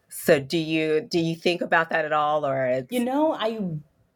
[0.09, 2.93] So do you do you think about that at all or it's...
[2.93, 3.61] You know, I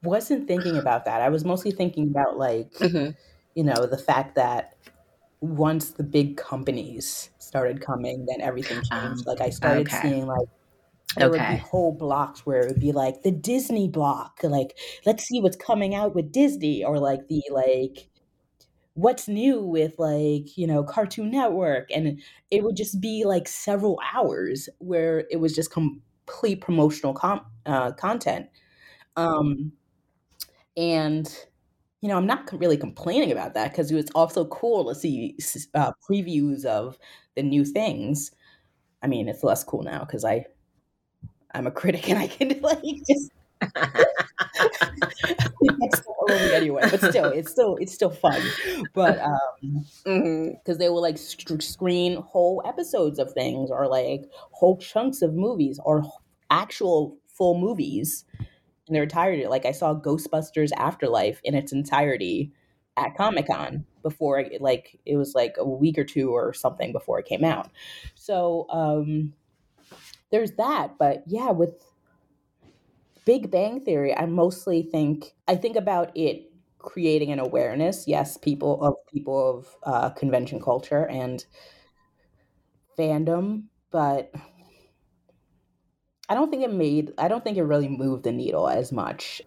[0.03, 1.23] wasn't thinking about that.
[1.23, 3.13] I was mostly thinking about like mm-hmm.
[3.55, 4.77] you know, the fact that
[5.41, 8.93] once the big companies started coming, then everything changed.
[8.93, 10.01] Um, like I started okay.
[10.03, 10.49] seeing like
[11.17, 11.39] there okay.
[11.39, 15.41] would be whole blocks where it would be like the Disney block, like let's see
[15.41, 18.09] what's coming out with Disney, or like the like
[18.95, 21.91] what's new with like you know cartoon network.
[21.91, 27.47] And it would just be like several hours where it was just complete promotional com-
[27.67, 28.49] uh, content.
[29.17, 29.73] Um
[30.77, 31.47] and
[32.01, 35.37] you know i'm not really complaining about that because it was also cool to see
[35.75, 36.99] uh, previews of
[37.37, 38.31] the new things.
[39.03, 40.45] I mean it's less cool now because i
[41.55, 43.31] i'm a critic and i can like just
[46.53, 48.41] anyway, but still, it's still it's still fun.
[48.93, 50.79] But um, because mm-hmm.
[50.79, 56.05] they will like screen whole episodes of things, or like whole chunks of movies, or
[56.51, 58.25] actual full movies
[58.87, 59.47] in their entirety.
[59.47, 62.53] Like I saw Ghostbusters Afterlife in its entirety
[62.97, 66.93] at Comic Con before it, like it was like a week or two or something
[66.93, 67.71] before it came out.
[68.15, 69.33] So um,
[70.35, 70.99] there's that.
[70.99, 71.87] But yeah, with
[73.25, 78.09] Big Bang Theory, I mostly think I think about it creating an awareness.
[78.09, 81.47] Yes, people of people of uh, convention culture and
[82.99, 84.33] fandom, but
[86.29, 87.13] I don't think it made.
[87.17, 89.41] I don't think it really moved the needle as much.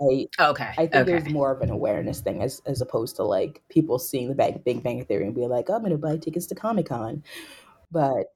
[0.00, 0.70] I, okay.
[0.72, 1.04] I think okay.
[1.04, 4.82] there's more of an awareness thing as as opposed to like people seeing the Big
[4.82, 7.22] Bang Theory and being like, oh, I'm going to buy tickets to Comic Con.
[7.92, 8.26] But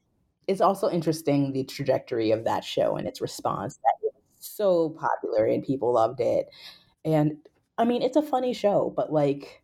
[0.47, 3.77] it's also interesting the trajectory of that show and its response.
[3.77, 6.49] That was so popular and people loved it.
[7.05, 7.37] And
[7.79, 9.63] I mean, it's a funny show, but like,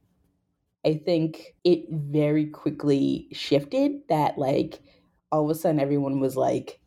[0.85, 4.83] I think it very quickly shifted that, like,
[5.30, 6.80] all of a sudden everyone was like,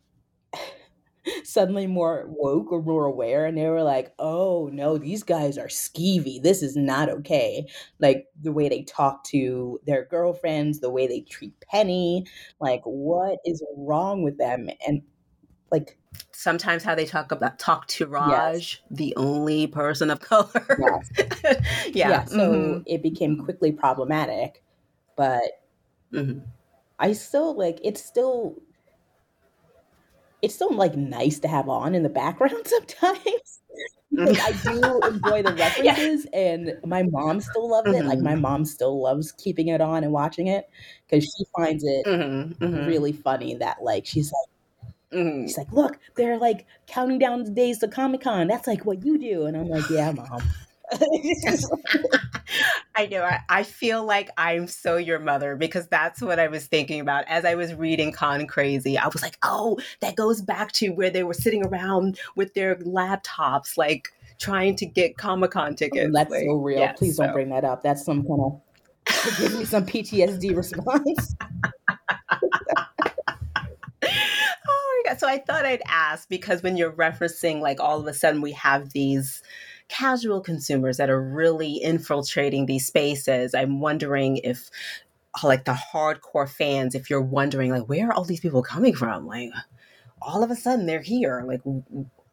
[1.44, 5.66] suddenly more woke or more aware and they were like oh no these guys are
[5.66, 7.66] skeevy this is not okay
[7.98, 12.24] like the way they talk to their girlfriends the way they treat penny
[12.60, 15.02] like what is wrong with them and
[15.70, 15.98] like
[16.32, 18.80] sometimes how they talk about talk to Raj, yes.
[18.90, 20.66] the only person of color.
[20.78, 21.10] Yes.
[21.92, 22.08] yeah.
[22.08, 22.24] yeah.
[22.24, 22.82] So mm-hmm.
[22.86, 24.62] it became quickly problematic,
[25.16, 25.42] but
[26.12, 26.40] mm-hmm.
[26.98, 28.56] I still like it's still
[30.42, 33.60] it's still like nice to have on in the background sometimes.
[34.12, 36.38] like, I do enjoy the references, yeah.
[36.38, 38.06] and my mom still loves mm-hmm.
[38.06, 38.08] it.
[38.08, 38.42] Like my mm-hmm.
[38.42, 40.68] mom still loves keeping it on and watching it
[41.06, 42.64] because she finds it mm-hmm.
[42.64, 42.86] Mm-hmm.
[42.86, 44.50] really funny that like she's like
[45.12, 45.46] Mm-hmm.
[45.46, 48.48] She's like, look, they're like counting down the days to Comic Con.
[48.48, 49.46] That's like what you do.
[49.46, 50.42] And I'm like, yeah, mom.
[52.96, 53.22] I know.
[53.22, 57.24] I, I, feel like I'm so your mother because that's what I was thinking about
[57.26, 58.96] as I was reading Con Crazy.
[58.96, 62.76] I was like, oh, that goes back to where they were sitting around with their
[62.76, 64.08] laptops, like
[64.38, 66.06] trying to get Comic Con tickets.
[66.08, 66.88] Oh, that's like, so real.
[66.96, 67.82] Please don't bring that up.
[67.82, 68.60] That's some kind of
[69.38, 71.34] give me some PTSD response.
[72.32, 72.62] oh
[74.04, 75.18] my god!
[75.18, 78.52] So I thought I'd ask because when you're referencing, like all of a sudden we
[78.52, 79.42] have these
[79.88, 83.54] casual consumers that are really infiltrating these spaces.
[83.54, 84.70] I'm wondering if
[85.42, 89.26] like the hardcore fans, if you're wondering like where are all these people coming from?
[89.26, 89.50] Like
[90.22, 91.44] all of a sudden they're here.
[91.46, 91.60] Like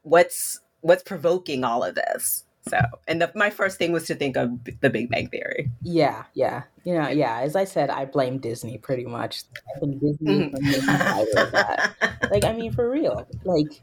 [0.04, 2.46] what's what's provoking all of this?
[2.68, 2.80] So,
[3.10, 5.70] and the, my first thing was to think of the Big Bang Theory.
[5.82, 7.42] Yeah, yeah, you know, yeah.
[7.42, 9.44] As I said, I blame Disney pretty much.
[9.76, 12.32] I think Disney mm.
[12.32, 13.82] Like, I mean, for real, like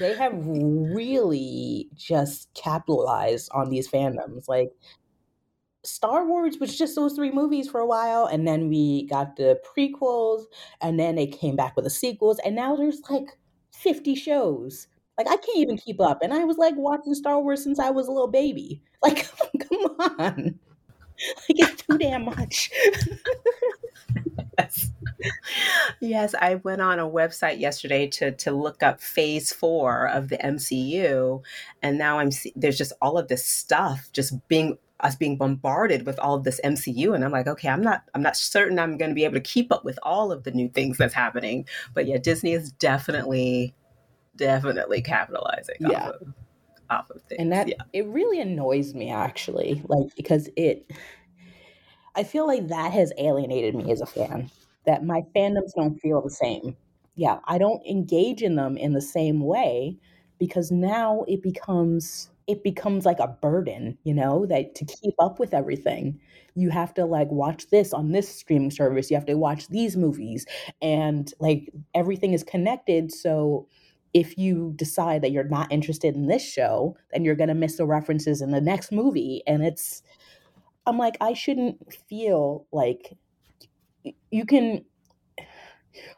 [0.00, 4.48] they have really just capitalized on these fandoms.
[4.48, 4.72] Like
[5.84, 9.60] Star Wars was just those three movies for a while, and then we got the
[9.76, 10.44] prequels,
[10.80, 13.38] and then they came back with the sequels, and now there's like
[13.72, 14.88] 50 shows.
[15.16, 16.18] Like I can't even keep up.
[16.22, 18.82] And I was like watching Star Wars since I was a little baby.
[19.02, 19.28] Like,
[19.68, 20.58] come on.
[21.48, 22.72] Like it's too damn much.
[24.58, 24.90] yes.
[26.00, 30.38] yes, I went on a website yesterday to to look up phase 4 of the
[30.38, 31.42] MCU
[31.82, 36.18] and now I'm there's just all of this stuff just being us being bombarded with
[36.18, 39.10] all of this MCU and I'm like okay I'm not I'm not certain I'm going
[39.10, 42.06] to be able to keep up with all of the new things that's happening but
[42.06, 43.74] yeah Disney is definitely
[44.36, 46.08] definitely capitalizing yeah.
[46.08, 46.34] off of,
[46.88, 47.74] off of things and that yeah.
[47.92, 50.90] it really annoys me actually like because it
[52.16, 54.50] I feel like that has alienated me as a fan.
[54.86, 56.76] That my fandoms don't feel the same.
[57.16, 59.96] Yeah, I don't engage in them in the same way
[60.38, 65.40] because now it becomes it becomes like a burden, you know, that to keep up
[65.40, 66.20] with everything,
[66.54, 69.96] you have to like watch this on this streaming service, you have to watch these
[69.96, 70.46] movies
[70.80, 73.66] and like everything is connected so
[74.14, 77.76] if you decide that you're not interested in this show, then you're going to miss
[77.76, 80.02] the references in the next movie and it's
[80.86, 83.16] I'm like, I shouldn't feel like
[84.30, 84.84] you can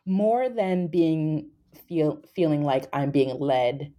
[0.07, 1.51] more than being
[1.87, 3.93] feel feeling like I'm being led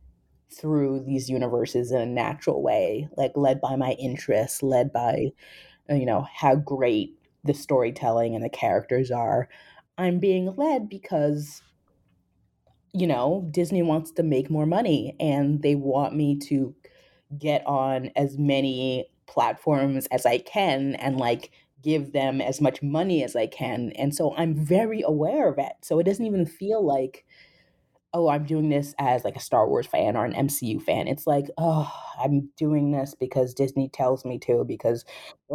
[0.52, 5.32] through these universes in a natural way, like led by my interests, led by
[5.90, 9.50] uh, you know how great the storytelling and the characters are.
[9.98, 11.62] I'm being led because
[12.94, 16.76] you know, Disney wants to make more money and they want me to
[17.38, 21.52] get on as many platforms as I can and like
[21.82, 23.92] give them as much money as I can.
[23.96, 25.74] And so I'm very aware of it.
[25.82, 27.26] So it doesn't even feel like,
[28.14, 31.08] oh, I'm doing this as like a Star Wars fan or an MCU fan.
[31.08, 35.06] It's like, oh, I'm doing this because Disney tells me to, because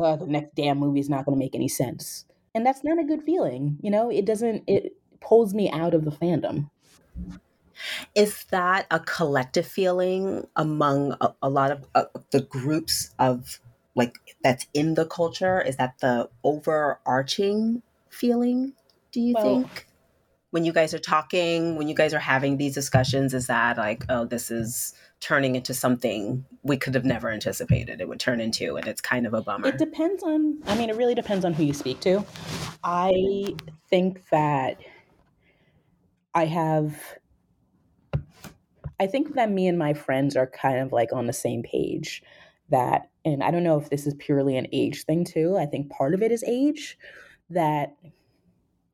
[0.00, 2.24] uh, the next damn movie is not going to make any sense.
[2.54, 3.78] And that's not a good feeling.
[3.82, 6.70] You know, it doesn't, it pulls me out of the fandom.
[8.14, 13.60] Is that a collective feeling among a, a lot of uh, the groups of
[13.94, 15.60] like that's in the culture?
[15.60, 18.74] Is that the overarching feeling?
[19.12, 19.86] Do you well, think
[20.50, 24.04] when you guys are talking, when you guys are having these discussions, is that like,
[24.08, 28.76] oh, this is turning into something we could have never anticipated it would turn into,
[28.76, 29.68] and it's kind of a bummer.
[29.68, 30.58] It depends on.
[30.66, 32.24] I mean, it really depends on who you speak to.
[32.82, 33.54] I
[33.88, 34.78] think that
[36.34, 36.96] I have
[39.00, 42.22] I think that me and my friends are kind of like on the same page
[42.70, 45.56] that and I don't know if this is purely an age thing too.
[45.56, 46.98] I think part of it is age
[47.50, 47.96] that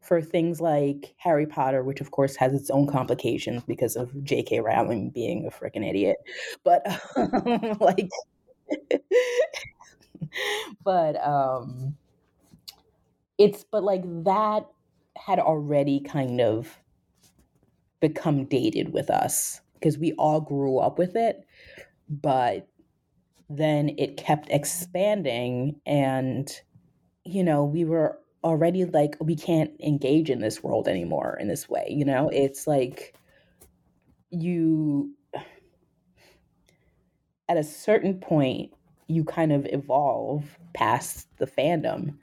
[0.00, 4.60] for things like Harry Potter, which of course has its own complications because of J.K.
[4.60, 6.16] Rowling being a freaking idiot.
[6.64, 8.08] But um, like,
[10.84, 11.96] but um,
[13.38, 14.66] it's but like that
[15.16, 16.78] had already kind of
[18.00, 21.46] become dated with us because we all grew up with it,
[22.08, 22.66] but
[23.50, 26.60] then it kept expanding and
[27.24, 31.68] you know we were already like we can't engage in this world anymore in this
[31.68, 32.30] way you know?
[32.32, 33.14] It's like
[34.30, 35.12] you
[37.48, 38.72] at a certain point
[39.08, 42.16] you kind of evolve past the fandom.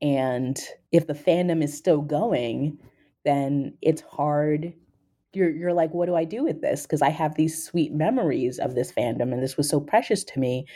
[0.00, 0.56] And
[0.92, 2.78] if the fandom is still going
[3.24, 4.72] then it's hard
[5.32, 6.82] you're you're like what do i do with this?
[6.82, 10.40] Because i have these sweet memories of this fandom and this was so precious to
[10.40, 10.66] me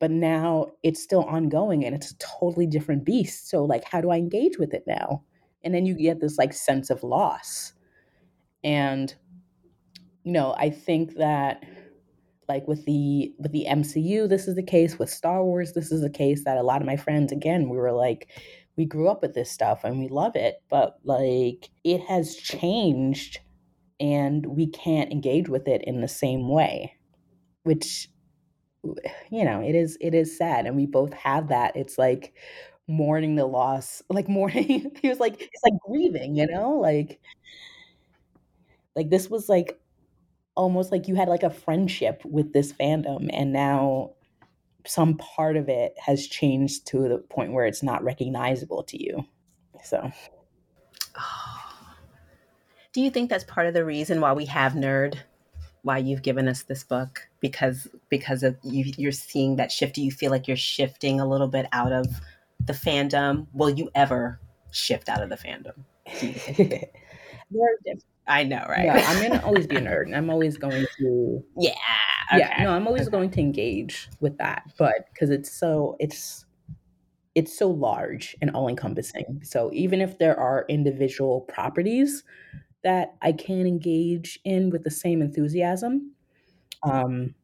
[0.00, 4.10] but now it's still ongoing and it's a totally different beast so like how do
[4.10, 5.22] i engage with it now?
[5.62, 7.72] And then you get this like sense of loss.
[8.62, 9.14] And
[10.24, 11.62] you know i think that
[12.48, 16.00] like with the with the mcu this is the case with star wars this is
[16.00, 18.28] the case that a lot of my friends again we were like
[18.76, 23.38] we grew up with this stuff and we love it but like it has changed
[24.00, 26.96] and we can't engage with it in the same way
[27.64, 28.08] which
[29.30, 31.74] you know it is it is sad and we both have that.
[31.74, 32.34] It's like
[32.86, 37.18] mourning the loss like mourning he was like it's like grieving you know like
[38.94, 39.80] like this was like
[40.54, 44.10] almost like you had like a friendship with this fandom and now
[44.86, 49.24] some part of it has changed to the point where it's not recognizable to you
[49.82, 50.10] so
[51.16, 51.43] ah.
[52.94, 55.16] Do you think that's part of the reason why we have nerd
[55.82, 60.02] why you've given us this book because because of you you're seeing that shift do
[60.02, 62.06] you feel like you're shifting a little bit out of
[62.64, 64.40] the fandom will you ever
[64.70, 65.74] shift out of the fandom
[68.26, 68.86] I know, right?
[68.86, 70.06] Yeah, I'm gonna always be a nerd.
[70.06, 71.44] And I'm always going to.
[71.58, 71.72] Yeah.
[72.32, 72.38] Okay.
[72.38, 72.64] Yeah.
[72.64, 73.10] No, I'm always okay.
[73.10, 76.46] going to engage with that, but because it's so it's
[77.34, 79.42] it's so large and all encompassing.
[79.44, 82.22] So even if there are individual properties
[82.84, 86.12] that I can engage in with the same enthusiasm,
[86.84, 87.34] um,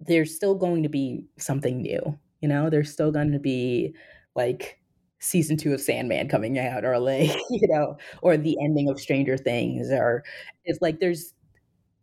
[0.00, 2.18] there's still going to be something new.
[2.40, 3.94] You know, there's still going to be
[4.34, 4.78] like
[5.18, 9.36] season two of Sandman coming out, or like you know, or the ending of Stranger
[9.36, 10.24] Things, or
[10.64, 11.34] it's like there's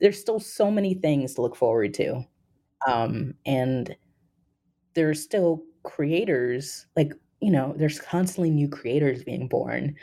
[0.02, 2.24] there's still so many things to look forward to,
[2.88, 3.96] um, and
[4.94, 9.96] there's still creators like you know there's constantly new creators being born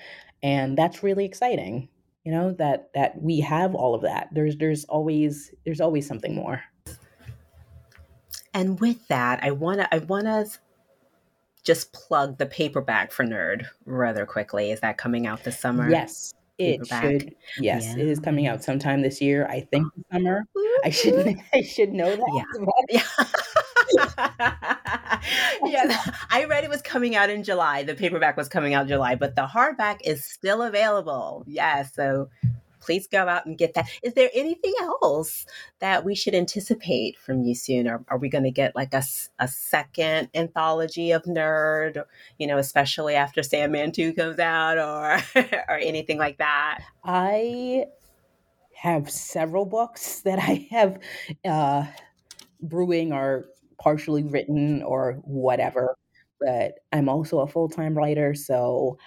[0.42, 1.88] and that's really exciting
[2.24, 4.28] you know that that we have all of that.
[4.32, 6.62] There's there's always there's always something more.
[8.54, 10.46] And with that i want to i want to
[11.64, 14.70] just plug the paperback for nerd rather quickly.
[14.70, 15.88] Is that coming out this summer?
[15.88, 17.02] Yes it paperback?
[17.02, 18.02] should yes yeah.
[18.02, 20.46] it is coming out sometime this year i think summer.
[20.84, 22.44] I should i should know that.
[22.90, 23.02] Yeah,
[25.64, 26.05] yeah.
[26.30, 27.82] I read it was coming out in July.
[27.82, 31.45] The paperback was coming out July, but the hardback is still available.
[31.47, 32.28] Yeah, so
[32.82, 33.88] please go out and get that.
[34.03, 35.47] Is there anything else
[35.78, 37.88] that we should anticipate from you soon?
[37.88, 39.03] Or are we going to get like a,
[39.38, 42.03] a second anthology of Nerd,
[42.38, 45.22] you know, especially after Sandman 2 comes out or,
[45.68, 46.80] or anything like that?
[47.05, 47.86] I
[48.74, 50.99] have several books that I have
[51.45, 51.86] uh,
[52.61, 53.47] brewing or
[53.82, 55.96] partially written or whatever.
[56.40, 58.98] But I'm also a full time writer, so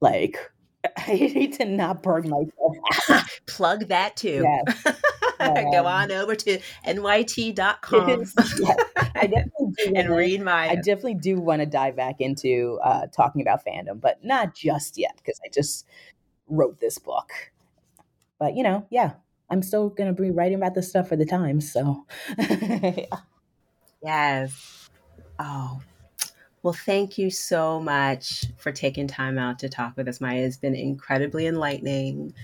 [0.00, 0.38] like
[0.96, 3.40] I need to not burn myself.
[3.46, 4.44] Plug that too.
[4.44, 4.94] Yes.
[5.38, 8.34] Um, Go on over to nyt.com yes,
[9.14, 10.70] I definitely do and read my.
[10.70, 14.96] I definitely do want to dive back into uh, talking about fandom, but not just
[14.96, 15.84] yet because I just
[16.48, 17.32] wrote this book.
[18.38, 19.12] But you know, yeah,
[19.50, 21.70] I'm still gonna be writing about this stuff for the Times.
[21.70, 22.06] So,
[22.38, 23.04] yeah.
[24.02, 24.88] Yes.
[25.38, 25.80] Oh,
[26.62, 30.40] well, thank you so much for taking time out to talk with us, Maya.
[30.40, 32.34] It's been incredibly enlightening.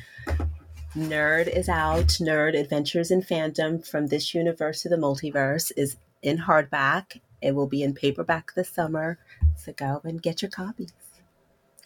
[0.97, 2.07] Nerd is out.
[2.21, 7.21] Nerd Adventures in Fandom from this universe to the multiverse is in hardback.
[7.41, 9.19] It will be in paperback this summer.
[9.57, 10.93] So go and get your copies.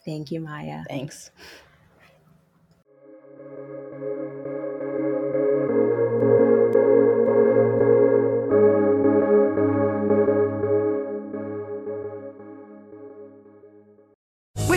[0.05, 0.85] Thank you, Maya.
[0.89, 1.31] Thanks.